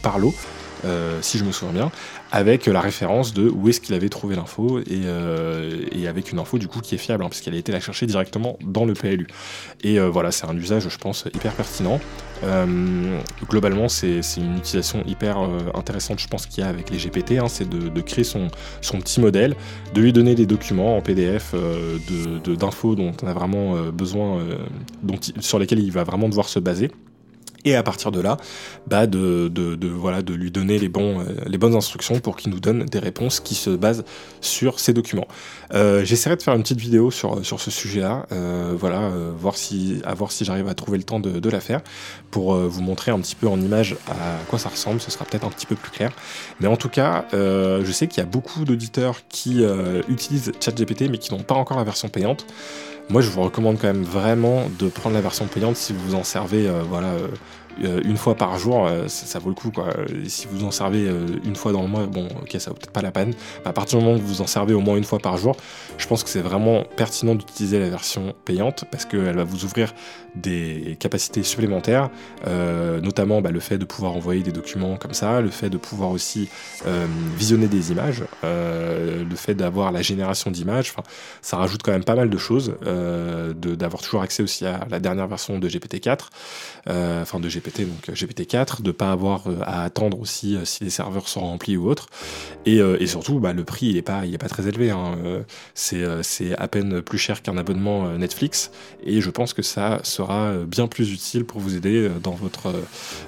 [0.01, 0.33] par lot.
[0.85, 1.91] Euh, si je me souviens bien,
[2.31, 6.59] avec la référence de où est-ce qu'il avait trouvé l'info et, euh, avec une info
[6.59, 9.27] du coup qui est fiable, hein, puisqu'elle a été la chercher directement dans le PLU.
[9.83, 11.99] Et euh, voilà, c'est un usage, je pense, hyper pertinent.
[13.49, 15.37] globalement, c'est une utilisation hyper
[15.73, 18.49] intéressante, je pense, qu'il y a avec les GPT, hein, c'est de, créer son,
[18.81, 19.55] son, petit modèle,
[19.95, 21.55] de lui donner des documents en PDF
[22.59, 24.43] d'infos dont on a vraiment besoin,
[25.01, 26.91] dont, sur lesquels il va vraiment devoir se baser
[27.65, 28.37] et à partir de là,
[28.87, 29.51] bah de,
[29.87, 32.99] voilà, de lui donner les, bons, euh, les bonnes instructions pour qu'il nous donne des
[32.99, 34.05] réponses qui se basent
[34.39, 35.27] sur ces documents.
[35.73, 40.01] Euh, j'essaierai de faire une petite vidéo sur, sur ce sujet-là, euh, voilà, voir si,
[40.05, 41.81] à voir si j'arrive à trouver le temps de la faire
[42.29, 45.45] pour vous montrer un petit peu en image à quoi ça ressemble, ce sera peut-être
[45.45, 46.11] un petit peu plus clair.
[46.59, 49.63] Mais en tout cas, je sais qu'il y a beaucoup d'auditeurs qui
[50.07, 52.45] utilisent ChatGPT mais qui n'ont pas encore la version payante.
[53.09, 56.23] Moi, je vous recommande quand même vraiment de prendre la version payante si vous en
[56.23, 57.27] servez, voilà, euh,
[57.81, 59.71] une fois par jour, euh, ça, vaut le coup.
[59.71, 59.89] Quoi.
[60.27, 62.91] si vous en servez euh, une fois dans le mois, bon, ok, ça vaut peut-être
[62.91, 63.33] pas la peine.
[63.65, 65.55] à partir du moment où vous en servez au moins une fois par jour,
[65.97, 69.93] je pense que c'est vraiment pertinent d'utiliser la version payante parce qu'elle va vous ouvrir
[70.35, 72.09] des capacités supplémentaires,
[73.01, 76.11] notamment bah, le fait de pouvoir envoyer des documents comme ça, le fait de pouvoir
[76.11, 76.49] aussi
[77.37, 80.93] visionner des images, le fait d'avoir la génération d'images.
[81.41, 85.27] Ça rajoute quand même pas mal de choses, d'avoir toujours accès aussi à la dernière
[85.27, 86.19] version de GPT-4,
[87.21, 90.83] enfin de GPT GPT, donc GPT-4, de pas avoir euh, à attendre aussi euh, si
[90.83, 92.07] les serveurs sont remplis ou autre.
[92.65, 94.91] Et, euh, surtout, bah, le prix, il est pas, pas très élevé.
[94.91, 95.15] Hein.
[95.73, 98.71] C'est, c'est à peine plus cher qu'un abonnement Netflix.
[99.03, 102.73] Et je pense que ça sera bien plus utile pour vous aider dans votre,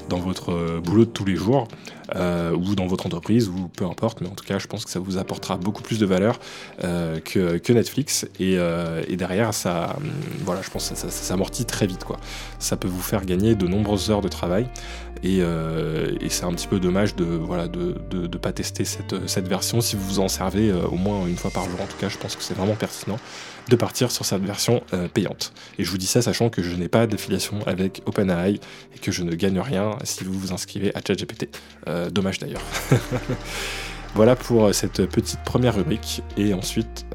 [0.10, 1.68] dans votre boulot de tous les jours.
[2.16, 5.00] Ou dans votre entreprise, ou peu importe, mais en tout cas, je pense que ça
[5.00, 6.40] vous apportera beaucoup plus de valeur
[6.80, 8.28] que, que, Netflix.
[8.40, 8.54] Et,
[9.08, 10.12] et, derrière, ça, hum,
[10.44, 12.04] voilà, je pense que ça, s'amortit très vite.
[12.04, 12.18] Quoi.
[12.60, 14.70] Ça peut vous faire gagner de nombreuses heures de travail.
[15.26, 19.48] Euh, et, c'est un petit peu dommage de voilà de ne pas tester cette, cette,
[19.48, 21.82] version si vous vous en servez euh, au moins une fois par jour.
[21.82, 23.18] En tout cas, je pense que c'est vraiment pertinent
[23.70, 25.54] de partir sur cette version euh, payante.
[25.78, 28.60] Et je vous dis ça sachant que je n'ai pas d'affiliation avec OpenAI
[28.96, 31.50] et que je ne gagne rien si vous vous inscrivez à ChatGPT.
[32.12, 32.62] dommage d'ailleurs.
[34.16, 36.22] voilà pour cette petite première rubrique.
[36.38, 37.06] Et ensuite...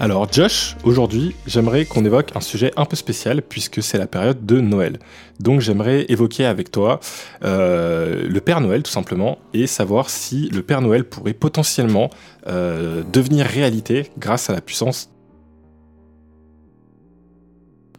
[0.00, 4.46] Alors Josh, aujourd'hui, j'aimerais qu'on évoque un sujet un peu spécial puisque c'est la période
[4.46, 4.98] de Noël.
[5.40, 7.00] Donc j'aimerais évoquer avec toi
[7.44, 12.08] euh, le Père Noël tout simplement et savoir si le Père Noël pourrait potentiellement
[12.46, 15.10] euh, devenir réalité grâce à la puissance.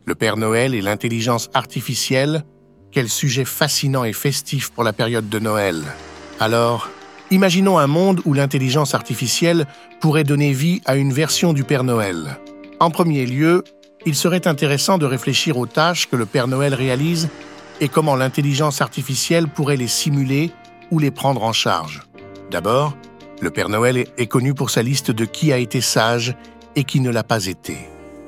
[0.07, 2.45] Le Père Noël et l'intelligence artificielle,
[2.91, 5.83] quel sujet fascinant et festif pour la période de Noël.
[6.39, 6.89] Alors,
[7.31, 9.65] Imaginons un monde où l'intelligence artificielle
[10.01, 12.37] pourrait donner vie à une version du Père Noël.
[12.81, 13.63] En premier lieu,
[14.05, 17.29] il serait intéressant de réfléchir aux tâches que le Père Noël réalise
[17.79, 20.51] et comment l'intelligence artificielle pourrait les simuler
[20.91, 22.01] ou les prendre en charge.
[22.51, 22.97] D'abord,
[23.39, 26.35] le Père Noël est connu pour sa liste de qui a été sage
[26.75, 27.77] et qui ne l'a pas été.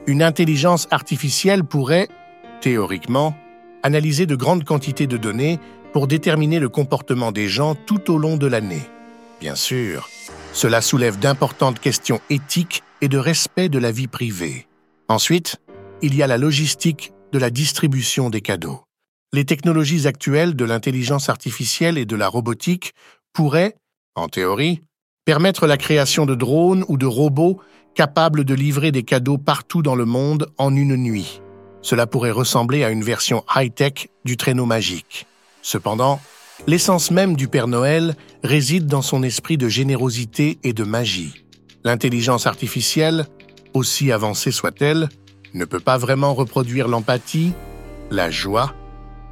[0.07, 2.07] Une intelligence artificielle pourrait,
[2.61, 3.35] théoriquement,
[3.83, 5.59] analyser de grandes quantités de données
[5.93, 8.81] pour déterminer le comportement des gens tout au long de l'année.
[9.39, 10.09] Bien sûr,
[10.51, 14.67] cela soulève d'importantes questions éthiques et de respect de la vie privée.
[15.07, 15.57] Ensuite,
[16.01, 18.83] il y a la logistique de la distribution des cadeaux.
[19.31, 22.93] Les technologies actuelles de l'intelligence artificielle et de la robotique
[23.33, 23.75] pourraient,
[24.15, 24.81] en théorie,
[25.25, 27.59] permettre la création de drones ou de robots
[27.95, 31.41] capables de livrer des cadeaux partout dans le monde en une nuit.
[31.81, 35.27] Cela pourrait ressembler à une version high-tech du traîneau magique.
[35.63, 36.19] Cependant,
[36.67, 41.45] l'essence même du Père Noël réside dans son esprit de générosité et de magie.
[41.83, 43.25] L'intelligence artificielle,
[43.73, 45.09] aussi avancée soit-elle,
[45.53, 47.53] ne peut pas vraiment reproduire l'empathie,
[48.11, 48.73] la joie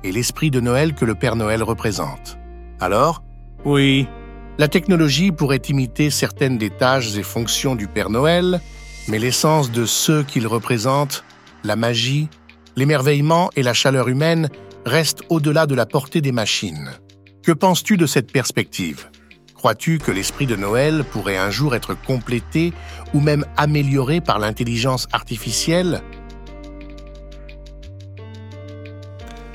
[0.03, 2.37] et l'esprit de Noël que le Père Noël représente.
[2.79, 3.23] Alors,
[3.65, 4.07] oui,
[4.57, 8.61] la technologie pourrait imiter certaines des tâches et fonctions du Père Noël,
[9.07, 11.23] mais l'essence de ceux qu'il représente,
[11.63, 12.29] la magie,
[12.75, 14.49] l'émerveillement et la chaleur humaine
[14.85, 16.91] reste au-delà de la portée des machines.
[17.43, 19.09] Que penses-tu de cette perspective?
[19.55, 22.73] Crois-tu que l'esprit de Noël pourrait un jour être complété
[23.13, 26.01] ou même amélioré par l'intelligence artificielle?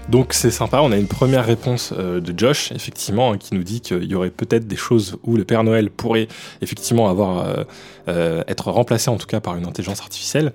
[0.09, 3.65] Donc c'est sympa, on a une première réponse euh, de Josh, effectivement, hein, qui nous
[3.65, 6.29] dit qu'il y aurait peut-être des choses où le Père Noël pourrait
[6.63, 7.65] effectivement avoir euh,
[8.09, 10.53] euh, être remplacé en tout cas par une intelligence artificielle.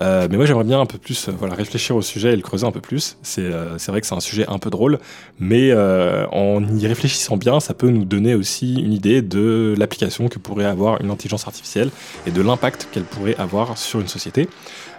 [0.00, 2.70] mais moi j'aimerais bien un peu plus voilà, réfléchir au sujet et le creuser un
[2.70, 3.16] peu plus.
[3.22, 3.50] C'est
[3.88, 5.00] vrai que c'est un sujet un peu drôle,
[5.40, 10.38] mais en y réfléchissant bien, ça peut nous donner aussi une idée de l'application que
[10.38, 11.90] pourrait avoir une intelligence artificielle
[12.26, 14.48] et de l'impact qu'elle pourrait avoir sur une société.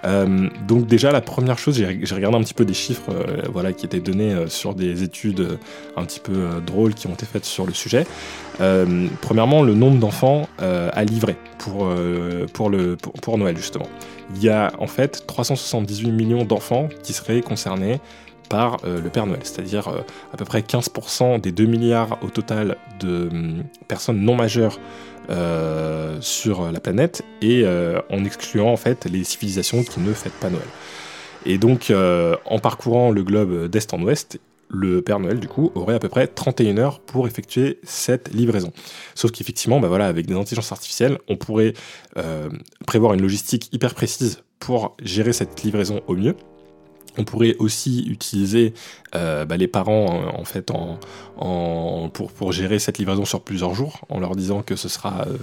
[0.05, 3.73] Euh, donc déjà la première chose, j'ai regardé un petit peu des chiffres euh, voilà,
[3.73, 5.57] qui étaient donnés euh, sur des études
[5.95, 8.05] un petit peu drôles qui ont été faites sur le sujet.
[9.21, 11.87] premièrement, le nombre d'enfants à livrer pour,
[12.53, 13.87] pour, Noël justement.
[14.35, 17.99] Il y a en fait 378 millions d'enfants qui seraient concernés
[18.49, 19.87] par le Père Noël, c'est-à-dire
[20.33, 24.79] à peu près 15% des 2 milliards au total de hum, personnes non majeures
[25.29, 30.33] euh, sur la planète et euh, en excluant en fait les civilisations qui ne fêtent
[30.33, 30.67] pas Noël.
[31.45, 31.91] Et donc,
[32.45, 36.07] en parcourant le globe d'est en ouest, le Père Noël, du coup, aurait à peu
[36.07, 38.71] près 31 heures pour effectuer cette livraison.
[39.13, 41.73] Sauf qu'effectivement, bah avec des intelligences artificielles, on pourrait
[42.87, 46.37] prévoir une logistique hyper précise pour gérer cette livraison au mieux.
[47.17, 48.73] On pourrait aussi utiliser
[49.15, 50.97] euh, bah, les parents euh, en fait en,
[52.13, 55.37] pour, pour gérer cette livraison sur plusieurs jours, en leur disant que ce sera euh,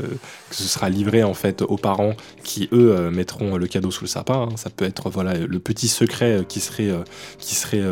[0.48, 4.09] que ce sera livré en fait aux parents qui eux mettront le cadeau sous le
[4.09, 4.48] sapin.
[4.50, 4.56] Hein.
[4.56, 6.90] Ça peut être voilà le petit secret qui serait
[7.38, 7.83] qui serait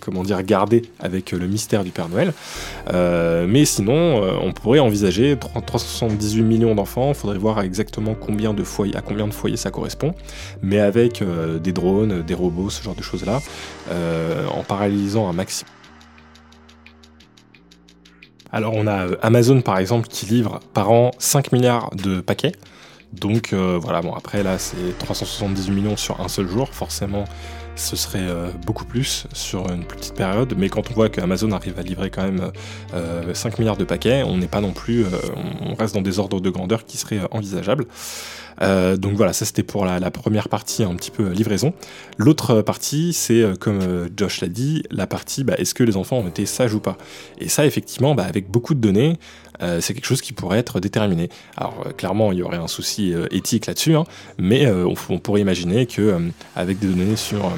[0.00, 2.32] comment dire gardé avec le mystère du Père Noël.
[2.92, 7.10] mais sinon, on pourrait envisager 378 millions d'enfants.
[7.10, 10.14] Il faudrait voir exactement combien de foyers à combien de foyers ça correspond,
[10.62, 11.22] mais avec
[11.62, 13.40] des drones, des robots, ce genre de choses là
[14.50, 15.72] en parallélisant un maximum.
[18.52, 22.52] Alors on a euh, Amazon par exemple qui livre par an 5 milliards de paquets.
[23.12, 27.24] Donc euh, voilà, bon après là c'est 378 millions sur un seul jour, forcément
[27.74, 31.52] ce serait euh, beaucoup plus sur une plus petite période, mais quand on voit qu'Amazon
[31.52, 32.50] arrive à livrer quand même
[33.32, 35.04] 5 milliards de paquets, on n'est pas non plus,
[35.64, 37.86] on reste dans des ordres de grandeur qui seraient envisageables.
[38.62, 41.72] Euh, donc voilà, ça c'était pour la, première partie un petit peu euh, livraison.
[42.16, 46.18] L'autre partie, c'est euh, comme Josh l'a dit, la partie bah, est-ce que les enfants
[46.18, 46.96] ont été sages ou pas?
[47.38, 49.16] Et ça, effectivement, bah, avec beaucoup de données,
[49.80, 51.30] c'est quelque chose qui pourrait être déterminé.
[51.56, 54.04] Alors clairement, il y aurait un souci éthique là-dessus, hein,
[54.38, 56.16] mais on, on, pourrait imaginer que
[56.54, 57.50] avec des données sur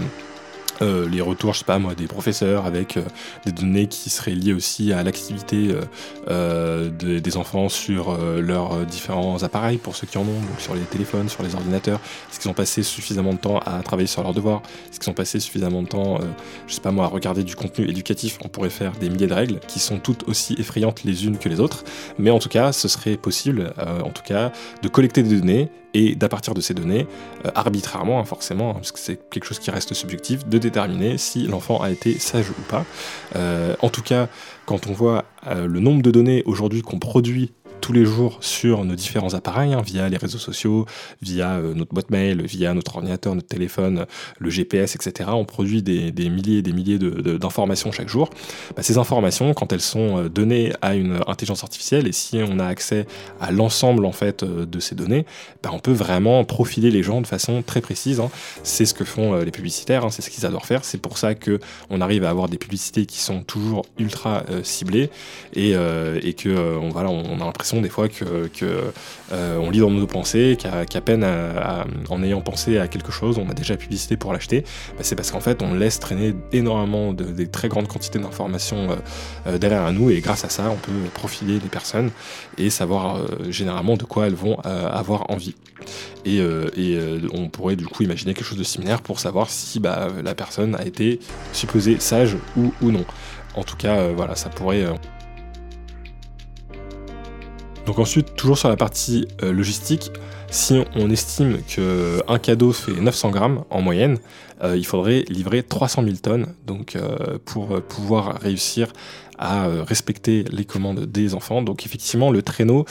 [0.83, 3.03] euh, les retours, je sais pas moi, des professeurs avec euh,
[3.45, 5.75] des données qui seraient liées aussi à l'activité
[6.29, 10.81] euh, des enfants sur leurs différents appareils pour ceux qui en ont, donc sur les
[10.83, 12.01] téléphones, sur les ordinateurs.
[12.31, 14.63] Est-ce qu'ils ont passé suffisamment de temps à travailler sur leurs devoirs?
[14.91, 16.19] Est-ce qu'ils ont passé suffisamment de temps,
[16.67, 18.39] je sais pas moi, à regarder du contenu éducatif?
[18.45, 21.49] On pourrait faire des milliers de règles qui sont toutes aussi effrayantes les unes que
[21.49, 21.85] les autres,
[22.19, 26.15] mais en tout cas, ce serait possible, en tout cas, de collecter des données et
[26.15, 27.07] d'à partir de ces données,
[27.55, 31.47] arbitrairement, hein, forcément, hein, parce que c'est quelque chose qui reste subjectif, de déterminer si
[31.47, 32.85] l'enfant a été sage ou pas.
[33.37, 34.29] Euh, en tout cas,
[34.67, 38.85] quand on voit euh, le nombre de données aujourd'hui qu'on produit tous les jours sur
[38.85, 40.87] nos différents appareils, hein, via les réseaux sociaux,
[41.23, 44.07] via euh, notre boîte mail, via notre ordinateur, notre téléphone,
[44.39, 45.31] le GPS, etc.
[45.33, 48.31] On produit des, milliers et des milliers d'informations chaque jour.
[48.77, 52.59] Bah, ces informations, quand elles sont euh, données à une intelligence artificielle, et si on
[52.59, 53.07] a accès
[53.41, 55.25] à l'ensemble en fait euh, de ces données,
[55.63, 58.21] bah, on peut vraiment profiler les gens de façon très précise.
[58.21, 58.31] Hein.
[58.63, 60.85] C'est ce que font les publicitaires, hein, c'est ce qu'ils adorent faire.
[60.85, 65.11] C'est pour ça que on arrive à avoir des publicités qui sont toujours ultra ciblées
[65.55, 68.25] et, et que on a l'impression des fois que,
[69.33, 71.25] euh, on lit dans nos pensées, qu'à peine
[72.09, 74.63] en ayant pensé à quelque chose, on a déjà publicité pour l'acheter.
[74.97, 78.91] Bah, c'est parce qu'en fait on laisse traîner énormément de, des très grandes quantités d'informations
[78.91, 78.97] euh,
[79.47, 82.11] euh, derrière nous et grâce à ça on peut profiler les personnes
[82.59, 85.55] et savoir généralement de quoi elles vont avoir envie.
[86.25, 86.41] Et,
[87.33, 90.75] on pourrait du coup imaginer quelque chose de similaire pour savoir si bah, la personne
[90.75, 91.21] a été
[91.53, 93.05] supposée sage ou, ou non.
[93.55, 94.87] En tout cas, voilà, ça pourrait
[97.87, 100.11] donc ensuite, toujours sur la partie euh, logistique,
[100.51, 104.19] si on estime qu'un cadeau fait 900 grammes en moyenne,
[104.63, 108.93] euh, il faudrait livrer 300 000 tonnes donc, euh, pour pouvoir réussir
[109.41, 111.63] à euh, respecter les commandes des enfants.
[111.63, 112.85] Donc effectivement, le traîneau,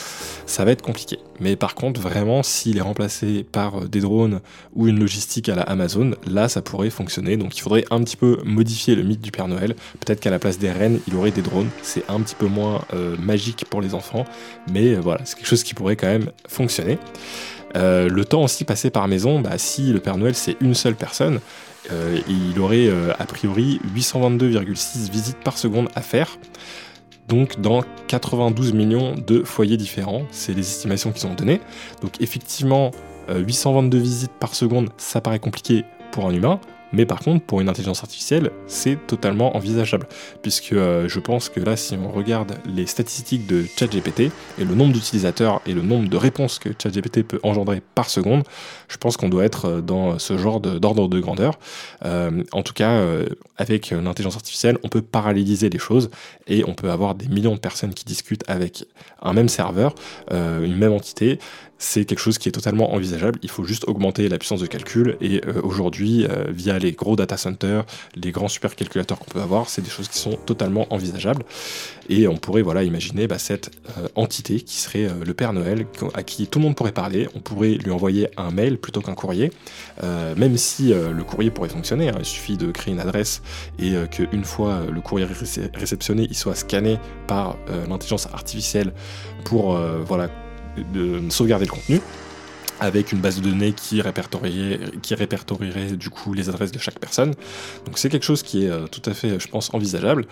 [0.47, 1.19] ça va être compliqué.
[1.39, 4.41] Mais par contre, vraiment, s'il est remplacé par euh, des drones
[4.73, 7.37] ou une logistique à la Amazon, là, ça pourrait fonctionner.
[7.37, 9.75] Donc il faudrait un petit peu modifier le mythe du Père Noël.
[9.99, 11.69] Peut-être qu'à la place des rennes, il aurait des drones.
[11.83, 14.25] C'est un petit peu moins euh, magique pour les enfants.
[14.71, 16.97] Mais voilà, c'est quelque chose qui pourrait quand même fonctionner.
[17.75, 21.39] le temps aussi passé par maison, bah, si le Père Noël c'est une seule personne,
[21.91, 26.37] euh, il aurait euh, a priori 822,6 visites par seconde à faire.
[27.27, 31.61] Donc dans 92 millions de foyers différents, c'est les estimations qu'ils ont données.
[32.01, 32.91] Donc effectivement,
[33.29, 36.59] 822 euh, visites par seconde, ça paraît compliqué pour un humain,
[36.91, 40.07] mais par contre, pour une intelligence artificielle, c'est totalement envisageable.
[40.41, 44.75] Puisque euh, je pense que là, si on regarde les statistiques de ChatGPT et le
[44.75, 48.43] nombre d'utilisateurs et le nombre de réponses que ChatGPT peut engendrer par seconde,
[48.87, 51.59] je pense qu'on doit être euh, dans ce genre d'ordre de, grandeur.
[52.05, 53.03] Euh, en tout cas,
[53.57, 56.09] avec l'intelligence artificielle, on peut paralléliser les choses
[56.47, 58.85] et on peut avoir des millions de personnes qui discutent avec
[59.21, 59.95] un même serveur,
[60.31, 61.39] une même entité,
[61.79, 63.39] c'est quelque chose qui est totalement envisageable.
[63.41, 65.17] Il faut juste augmenter la puissance de calcul.
[65.21, 69.69] Et euh, aujourd'hui, euh, via les gros data centers, les grands supercalculateurs qu'on peut avoir,
[69.69, 71.43] c'est des choses qui sont totalement envisageables.
[72.09, 76.23] Et on pourrait voilà imaginer bah, cette euh, entité qui serait le Père Noël, à
[76.23, 77.29] qui tout le monde pourrait parler.
[77.33, 79.51] On pourrait lui envoyer un mail plutôt qu'un courrier,
[80.37, 82.09] même si le courrier pourrait fonctionner.
[82.09, 82.15] Hein.
[82.19, 83.41] il suffit de créer une adresse
[83.77, 85.25] et qu'une fois le courrier
[85.73, 88.93] réceptionné, il soit scanné par l'intelligence artificielle
[89.45, 90.29] pour voilà
[90.93, 92.01] de sauvegarder le contenu.
[92.79, 96.99] avec une base de données qui répertorierait, qui répertorierait du coup les adresses de chaque
[96.99, 97.33] personne.
[97.85, 100.25] Donc c'est quelque chose qui est euh, tout à fait, je pense, envisageable.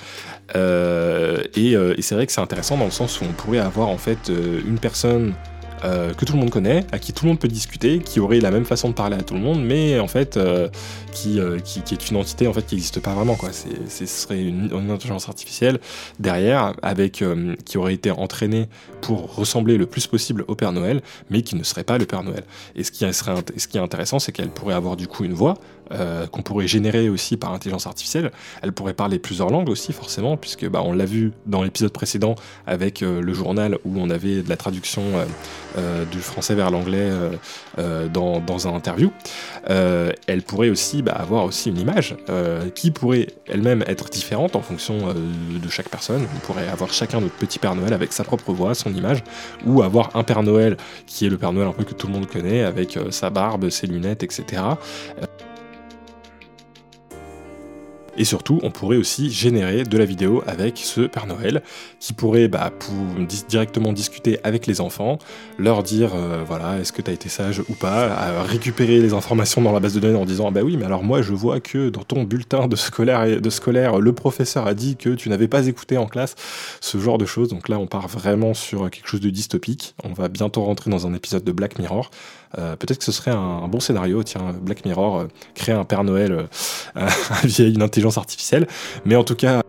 [0.56, 3.60] Euh, et, euh, et c'est vrai que c'est intéressant dans le sens où on pourrait
[3.60, 5.34] avoir en fait une personne
[5.84, 8.40] euh, que tout le monde connaît, à qui tout le monde peut discuter, qui aurait
[8.40, 10.70] la même façon de parler à tout le monde, mais en fait euh,
[11.12, 13.50] qui, euh, qui, est une entité en fait qui n'existe pas vraiment quoi.
[13.52, 15.80] C'est, ce serait une, intelligence artificielle
[16.20, 17.24] derrière avec
[17.66, 18.68] qui aurait été entraînée
[19.02, 22.24] pour ressembler le plus possible au Père Noël, mais qui ne serait pas le Père
[22.24, 22.44] Noël.
[22.76, 25.34] Et ce qui serait ce qui est intéressant, c'est qu'elle pourrait avoir du coup une
[25.34, 25.56] voix,
[25.92, 28.32] euh, qu'on pourrait générer aussi par intelligence artificielle.
[28.62, 32.36] Elle pourrait parler plusieurs langues aussi, forcément, puisque bah, on l'a vu dans l'épisode précédent
[32.66, 35.04] avec euh, le journal où on avait de la traduction
[35.78, 37.12] euh, du français vers l'anglais
[38.12, 39.12] dans, dans, un interview.
[39.68, 42.16] elle pourrait aussi bah, avoir aussi une image
[42.74, 46.26] qui pourrait elle-même être différente en fonction de chaque personne.
[46.36, 49.24] On pourrait avoir chacun notre petit Père Noël avec sa propre voix, son image,
[49.66, 52.14] ou avoir un Père Noël qui est le Père Noël un peu que tout le
[52.14, 54.64] monde connaît, avec sa barbe, ses lunettes, etc.
[58.18, 61.62] Et surtout, on pourrait aussi générer de la vidéo avec ce Père Noël
[62.00, 62.72] qui pourrait bah,
[63.48, 65.20] directement discuter avec les enfants,
[65.58, 69.62] leur dire euh, voilà, est-ce que tu as été sage ou pas, récupérer les informations
[69.62, 71.90] dans la base de données en disant bah oui, mais alors moi je vois que
[71.90, 75.68] dans ton bulletin de scolaire, de scolaire le professeur a dit que tu n'avais pas
[75.68, 76.36] écouté en classe,
[76.82, 77.50] ce genre de choses.
[77.50, 79.96] Donc là, on part vraiment sur quelque chose de dystopique.
[80.04, 82.10] On va bientôt rentrer dans un épisode de Black Mirror.
[82.58, 86.04] Euh, peut-être que ce serait un, bon scénario, tiens, Black Mirror, euh, créer un Père
[86.04, 86.48] Noël
[86.96, 87.08] euh,
[87.44, 88.68] via une intelligence artificielle.
[89.06, 89.62] Mais en tout cas,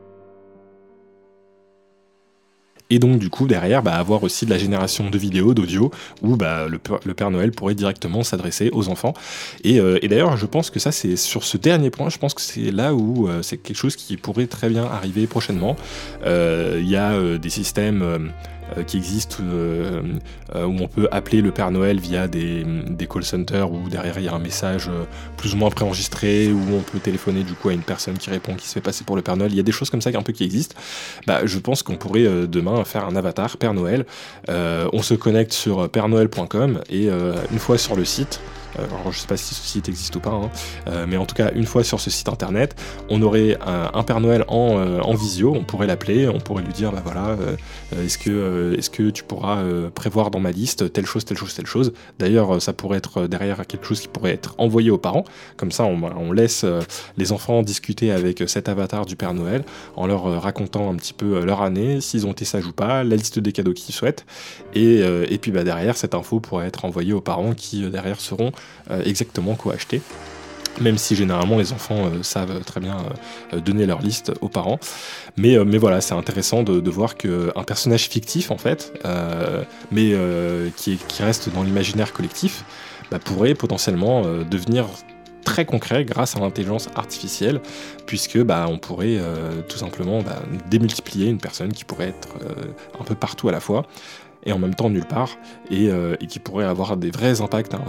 [2.90, 5.90] et donc du coup derrière bah, avoir aussi de la génération de vidéos, d'audio,
[6.22, 6.78] où bah, le,
[7.14, 9.14] Père Noël pourrait directement s'adresser aux enfants.
[9.64, 9.78] Et,
[10.08, 12.94] d'ailleurs je pense que ça c'est sur ce dernier point, je pense que c'est là
[12.94, 15.76] où c'est quelque chose qui pourrait très bien arriver prochainement.
[16.24, 18.18] Il y a des systèmes euh,
[18.86, 20.02] qui existe euh,
[20.54, 22.64] euh, où on peut appeler le Père Noël via des,
[23.10, 24.90] call centers où derrière il y a un message
[25.36, 28.54] plus ou moins préenregistré où on peut téléphoner du coup à une personne qui répond
[28.54, 29.50] qui se fait passer pour le Père Noël.
[29.52, 30.76] Il y a des choses comme ça qui existent.
[31.26, 34.04] Bah, je pense qu'on pourrait demain faire un avatar Père Noël.
[34.48, 39.26] on se connecte sur pèrenoël.com et une fois sur le site, euh, alors je sais
[39.26, 40.50] pas si ce site existe ou pas, hein.
[40.88, 44.20] euh, mais en tout cas une fois sur ce site internet, on aurait un, Père
[44.20, 47.36] Noël euh, en, visio, on pourrait l'appeler, on pourrait lui dire bah voilà,
[47.96, 49.62] est-ce que est-ce que tu pourras
[49.94, 51.92] prévoir dans ma liste telle chose, telle chose, telle chose?
[52.18, 55.24] D'ailleurs, ça pourrait être derrière quelque chose qui pourrait être envoyé aux parents.
[55.56, 56.64] Comme ça, on, laisse
[57.16, 59.64] les enfants discuter avec cet avatar du Père Noël
[59.96, 63.16] en leur racontant un petit peu leur année, s'ils ont été sages ou pas, la
[63.16, 64.26] liste des cadeaux qu'ils souhaitent.
[64.74, 68.48] Et, et puis bah, derrière, cette info pourrait être envoyée aux parents qui derrière seront
[68.48, 68.57] euh,
[69.04, 70.00] exactement quoi acheter
[70.80, 72.96] même si généralement les enfants euh, savent très bien
[73.52, 74.78] euh, donner leur liste aux parents.
[75.36, 78.92] Mais, voilà, c'est intéressant de, voir qu'un personnage fictif, en fait,
[79.92, 80.12] mais
[80.76, 82.64] qui, est, qui, reste dans l'imaginaire collectif,
[83.10, 84.86] bah, pourrait potentiellement devenir
[85.44, 87.60] très concret grâce à l'intelligence artificielle,
[88.06, 89.18] puisque bah, on pourrait
[89.68, 92.30] tout simplement bah, démultiplier une personne qui pourrait être
[92.98, 93.86] un peu partout à la fois,
[94.44, 95.36] et en même temps nulle part,
[95.70, 97.74] et, et qui pourrait avoir des vrais impacts.
[97.74, 97.84] Hein,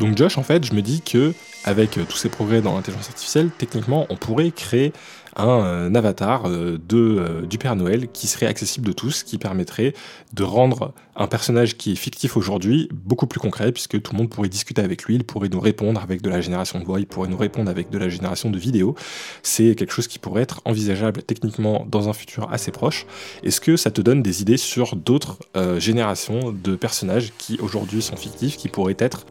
[0.00, 1.34] donc Josh, en fait, je me dis que
[1.64, 4.92] avec euh, tous ces progrès dans l'intelligence artificielle, techniquement, on pourrait créer
[5.36, 9.94] un, euh, avatar euh, de, du Père Noël qui serait accessible de tous, qui permettrait
[10.32, 14.30] de rendre un personnage qui est fictif aujourd'hui beaucoup plus concret, puisque tout le monde
[14.30, 17.06] pourrait discuter avec lui, il pourrait nous répondre avec de la génération de voix, il
[17.06, 18.94] pourrait nous répondre avec de la génération de vidéos.
[19.42, 23.06] C'est quelque chose qui pourrait être envisageable techniquement dans un futur assez proche.
[23.42, 25.38] Est-ce que ça te donne des idées sur d'autres
[25.78, 29.24] générations de personnages qui aujourd'hui sont fictifs, qui pourraient être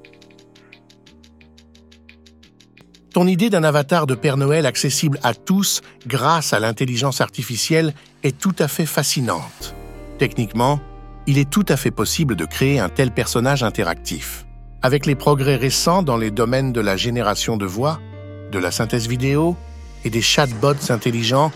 [3.13, 7.93] Ton idée d'un avatar de Père Noël accessible à tous grâce à l'intelligence artificielle
[8.23, 9.75] est tout à fait fascinante.
[10.17, 10.79] Techniquement,
[11.27, 14.47] il est tout à fait possible de créer un tel personnage interactif.
[14.81, 17.99] Avec les progrès récents dans les domaines de la génération de voix,
[18.51, 19.55] de la synthèse vidéo
[20.03, 21.51] et des chatbots intelligents,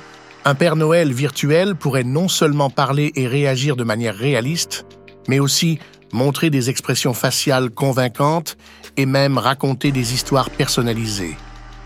[0.45, 4.86] un Père Noël virtuel pourrait non seulement parler et réagir de manière réaliste,
[5.28, 5.80] mais aussi
[6.14, 8.58] montrer des expressions faciales convaincantes
[8.95, 11.36] et même raconter des histoires personnalisées.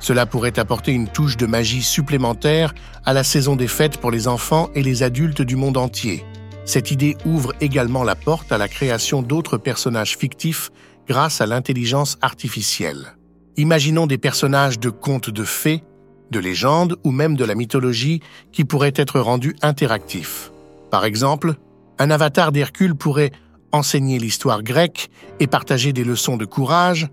[0.02, 2.74] Cela pourrait apporter une touche de magie supplémentaire
[3.06, 6.26] à la saison des fêtes pour les enfants et les adultes du monde entier.
[6.66, 10.72] Cette idée ouvre également la porte à la création d'autres personnages fictifs
[11.08, 13.16] grâce à l'intelligence artificielle.
[13.58, 15.84] Imaginons des personnages de contes de fées,
[16.32, 18.22] de légendes ou même de la mythologie
[18.52, 20.52] qui pourraient être rendus interactifs.
[20.90, 21.56] Par exemple,
[22.00, 23.32] un avatar d'Hercule pourrait
[23.72, 27.08] enseigner l'histoire grecque et partager des leçons de courage,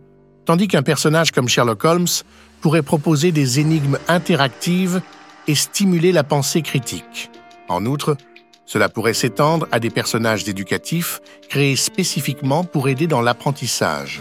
[0.46, 2.06] tandis qu'un personnage comme Sherlock Holmes
[2.60, 5.00] pourrait proposer des énigmes interactives
[5.46, 7.30] et stimuler la pensée critique.
[7.68, 8.16] En outre,
[8.68, 14.20] Cela pourrait s'étendre à des personnages éducatifs créés spécifiquement pour aider dans l'apprentissage.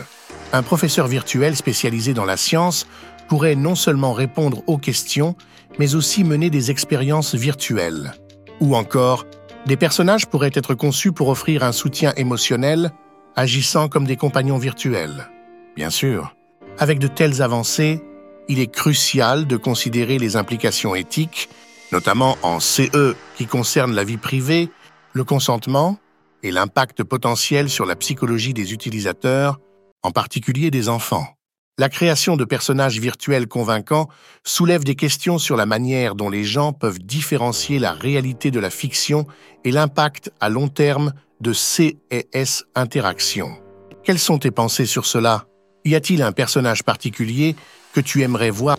[0.54, 2.88] Un professeur virtuel spécialisé dans la science
[3.28, 5.36] pourrait non seulement répondre aux questions,
[5.80, 8.14] mais aussi mener des expériences virtuelles.
[8.62, 9.26] Ou encore,
[9.66, 12.92] des personnages pourraient être conçus pour offrir un soutien émotionnel,
[13.36, 15.28] agissant comme des compagnons virtuels.
[15.76, 16.34] Bien sûr,
[16.80, 18.02] avec de telles avancées,
[18.50, 21.50] il est crucial de considérer les implications éthiques,
[21.92, 24.70] notamment en CE qui concernent la vie privée,
[25.14, 25.98] le consentement
[26.44, 29.60] et l'impact potentiel sur la psychologie des utilisateurs,
[30.04, 31.28] en particulier des enfants.
[31.80, 34.08] La création de personnages virtuels convaincants
[34.44, 38.72] soulève des questions sur la manière dont les gens peuvent différencier la réalité de la
[38.72, 39.28] fiction
[39.64, 43.60] et l'impact à long terme de C et S interactions.
[44.04, 45.46] Quelles sont tes pensées sur cela?
[45.86, 47.56] Y a-t-il un personnage particulier
[47.94, 48.78] que tu aimerais voir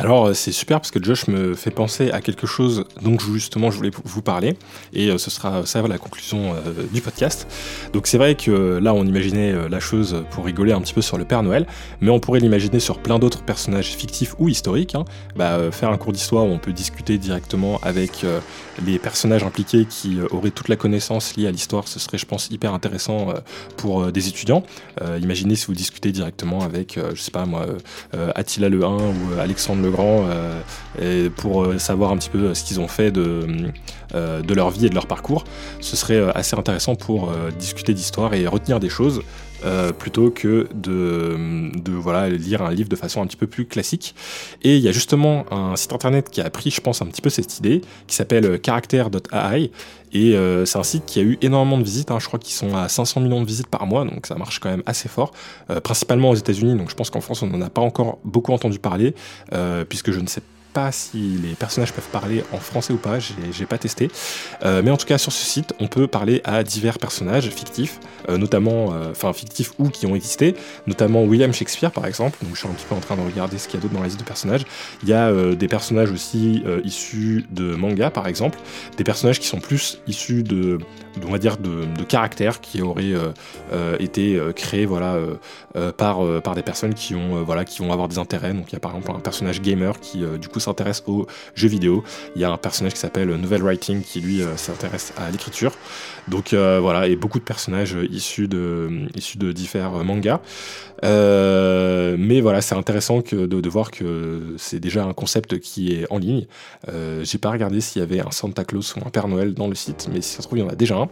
[0.00, 3.70] Alors euh, c'est super parce que Josh me fait penser à quelque chose dont justement
[3.70, 4.56] je voulais vous parler
[4.94, 7.46] et euh, ce sera ça la conclusion euh, du podcast.
[7.92, 11.18] Donc c'est vrai que là on imaginait la chose pour rigoler un petit peu sur
[11.18, 11.66] le Père Noël,
[12.00, 14.94] mais on pourrait l'imaginer sur plein d'autres personnages fictifs ou historiques.
[14.94, 15.04] Hein.
[15.36, 18.24] Bah, faire un cours d'histoire où on peut discuter directement avec
[18.86, 22.48] les personnages impliqués qui auraient toute la connaissance liée à l'histoire, ce serait je pense
[22.50, 23.34] hyper intéressant
[23.76, 24.62] pour des étudiants.
[25.20, 27.66] imaginez si vous discutez directement avec, je sais pas moi,
[28.34, 30.26] Attila le 1 ou Alexandre le Grand
[31.00, 33.46] euh, pour euh, savoir un petit peu euh, ce qu'ils ont fait de
[34.54, 35.44] leur vie et de leur parcours.
[35.80, 39.22] Ce serait assez intéressant pour discuter d'histoire et retenir des choses.
[39.98, 44.14] Plutôt que de, voilà, lire un livre de façon un petit peu plus classique.
[44.62, 47.22] Et il y a justement un site internet qui a pris, je pense, un petit
[47.22, 49.70] peu cette idée, qui s'appelle character.ai.
[50.12, 52.18] Et c'est un site qui a eu énormément de visites, hein.
[52.18, 54.70] je crois qu'ils sont à 500 millions de visites par mois, donc ça marche quand
[54.70, 55.32] même assez fort,
[55.84, 58.78] principalement aux États-Unis, donc je pense qu'en France on n'en a pas encore beaucoup entendu
[58.78, 59.14] parler,
[59.88, 63.18] puisque je ne sais pas pas si les personnages peuvent parler en français ou pas,
[63.18, 64.10] j'ai pas testé.
[64.64, 67.98] Euh, mais en tout cas, sur ce site, on peut parler à divers personnages fictifs,
[68.28, 70.54] euh, notamment, euh, enfin fictifs ou qui ont existé,
[70.86, 72.38] notamment William Shakespeare par exemple.
[72.42, 73.94] Donc je suis un petit peu en train de regarder ce qu'il y a d'autre
[73.94, 74.64] dans la liste de personnages.
[75.02, 78.58] Il y a des personnages aussi issus de manga par exemple,
[78.96, 80.78] des personnages qui sont plus issus de,
[81.26, 83.14] on va dire, de, de caractères qui auraient
[83.98, 85.18] été créés voilà,
[85.96, 88.52] par, par des personnes qui, ont, voilà, qui vont avoir des intérêts.
[88.52, 91.68] Donc il y a par exemple un personnage gamer qui du coup s'intéresse aux jeux
[91.68, 92.04] vidéo.
[92.36, 95.72] Il y a un personnage qui s'appelle Novel Writing qui lui euh, s'intéresse à l'écriture.
[96.28, 100.40] Donc euh, voilà, et beaucoup de personnages issus de, issus de différents mangas.
[101.02, 106.06] Euh, mais voilà, c'est intéressant que de, voir que c'est déjà un concept qui est
[106.10, 106.46] en ligne.
[107.22, 109.74] J'ai pas regardé s'il y avait un Santa Claus ou un Père Noël dans le
[109.74, 111.08] site, mais si ça se trouve, il y en a déjà un.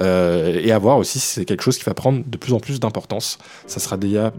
[0.00, 2.80] et à voir aussi si c'est quelque chose qui va prendre de plus en plus
[2.80, 3.38] d'importance.
[3.66, 4.32] Ça sera d'ailleurs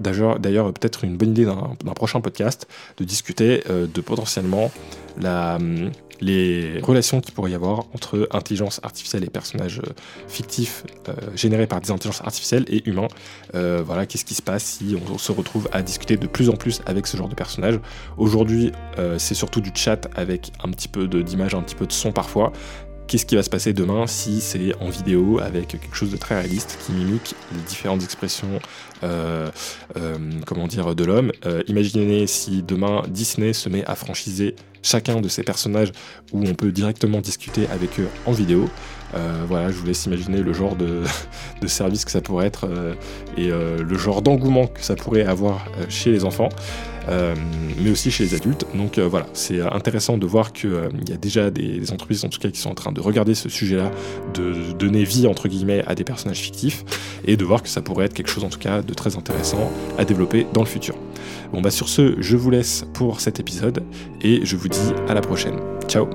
[0.73, 5.91] peut-être une bonne idée d'un prochain podcast de discuter de potentiellement hum,
[6.21, 9.91] les relations qu'il pourrait y avoir entre intelligence artificielle et personnages euh,
[10.27, 13.07] fictifs euh, générés par des intelligences artificielles et humains.
[13.55, 16.53] Euh, voilà, qu'est-ce qui se passe si on, se retrouve à discuter de plus en
[16.53, 17.79] plus avec ce genre de personnages?
[18.17, 18.71] Aujourd'hui,
[19.17, 22.51] c'est surtout du chat avec un petit peu d'images, un petit peu de son parfois
[23.09, 26.35] qu'est-ce qui va se passer demain si c'est en vidéo avec quelque chose de très
[26.35, 28.59] réaliste qui mimique les différentes expressions
[29.03, 29.49] euh,
[29.97, 31.31] euh, comment dire, de l'homme?
[31.45, 35.91] Euh, imaginez si demain Disney se met à franchiser chacun de ces personnages
[36.31, 38.69] où on peut directement discuter avec eux en vidéo.
[39.47, 41.03] Voilà, je vous laisse imaginer le genre de,
[41.61, 42.67] de service que ça pourrait être
[43.37, 46.49] et le genre d'engouement que ça pourrait avoir chez les enfants.
[47.09, 47.33] Euh,
[47.81, 48.65] mais aussi chez les adultes.
[48.75, 52.29] Donc euh, voilà, c'est intéressant de voir qu'il euh, y a déjà des, entreprises en
[52.29, 53.91] tout cas qui sont en train de regarder ce sujet-là,
[54.33, 56.83] de, donner vie entre guillemets à des personnages fictifs
[57.25, 59.71] et de voir que ça pourrait être quelque chose en tout cas de très intéressant
[59.97, 60.95] à développer dans le futur.
[61.51, 63.83] Bon bah sur ce, je vous laisse pour cet épisode
[64.21, 65.59] et je vous dis à la prochaine.
[65.87, 66.07] Ciao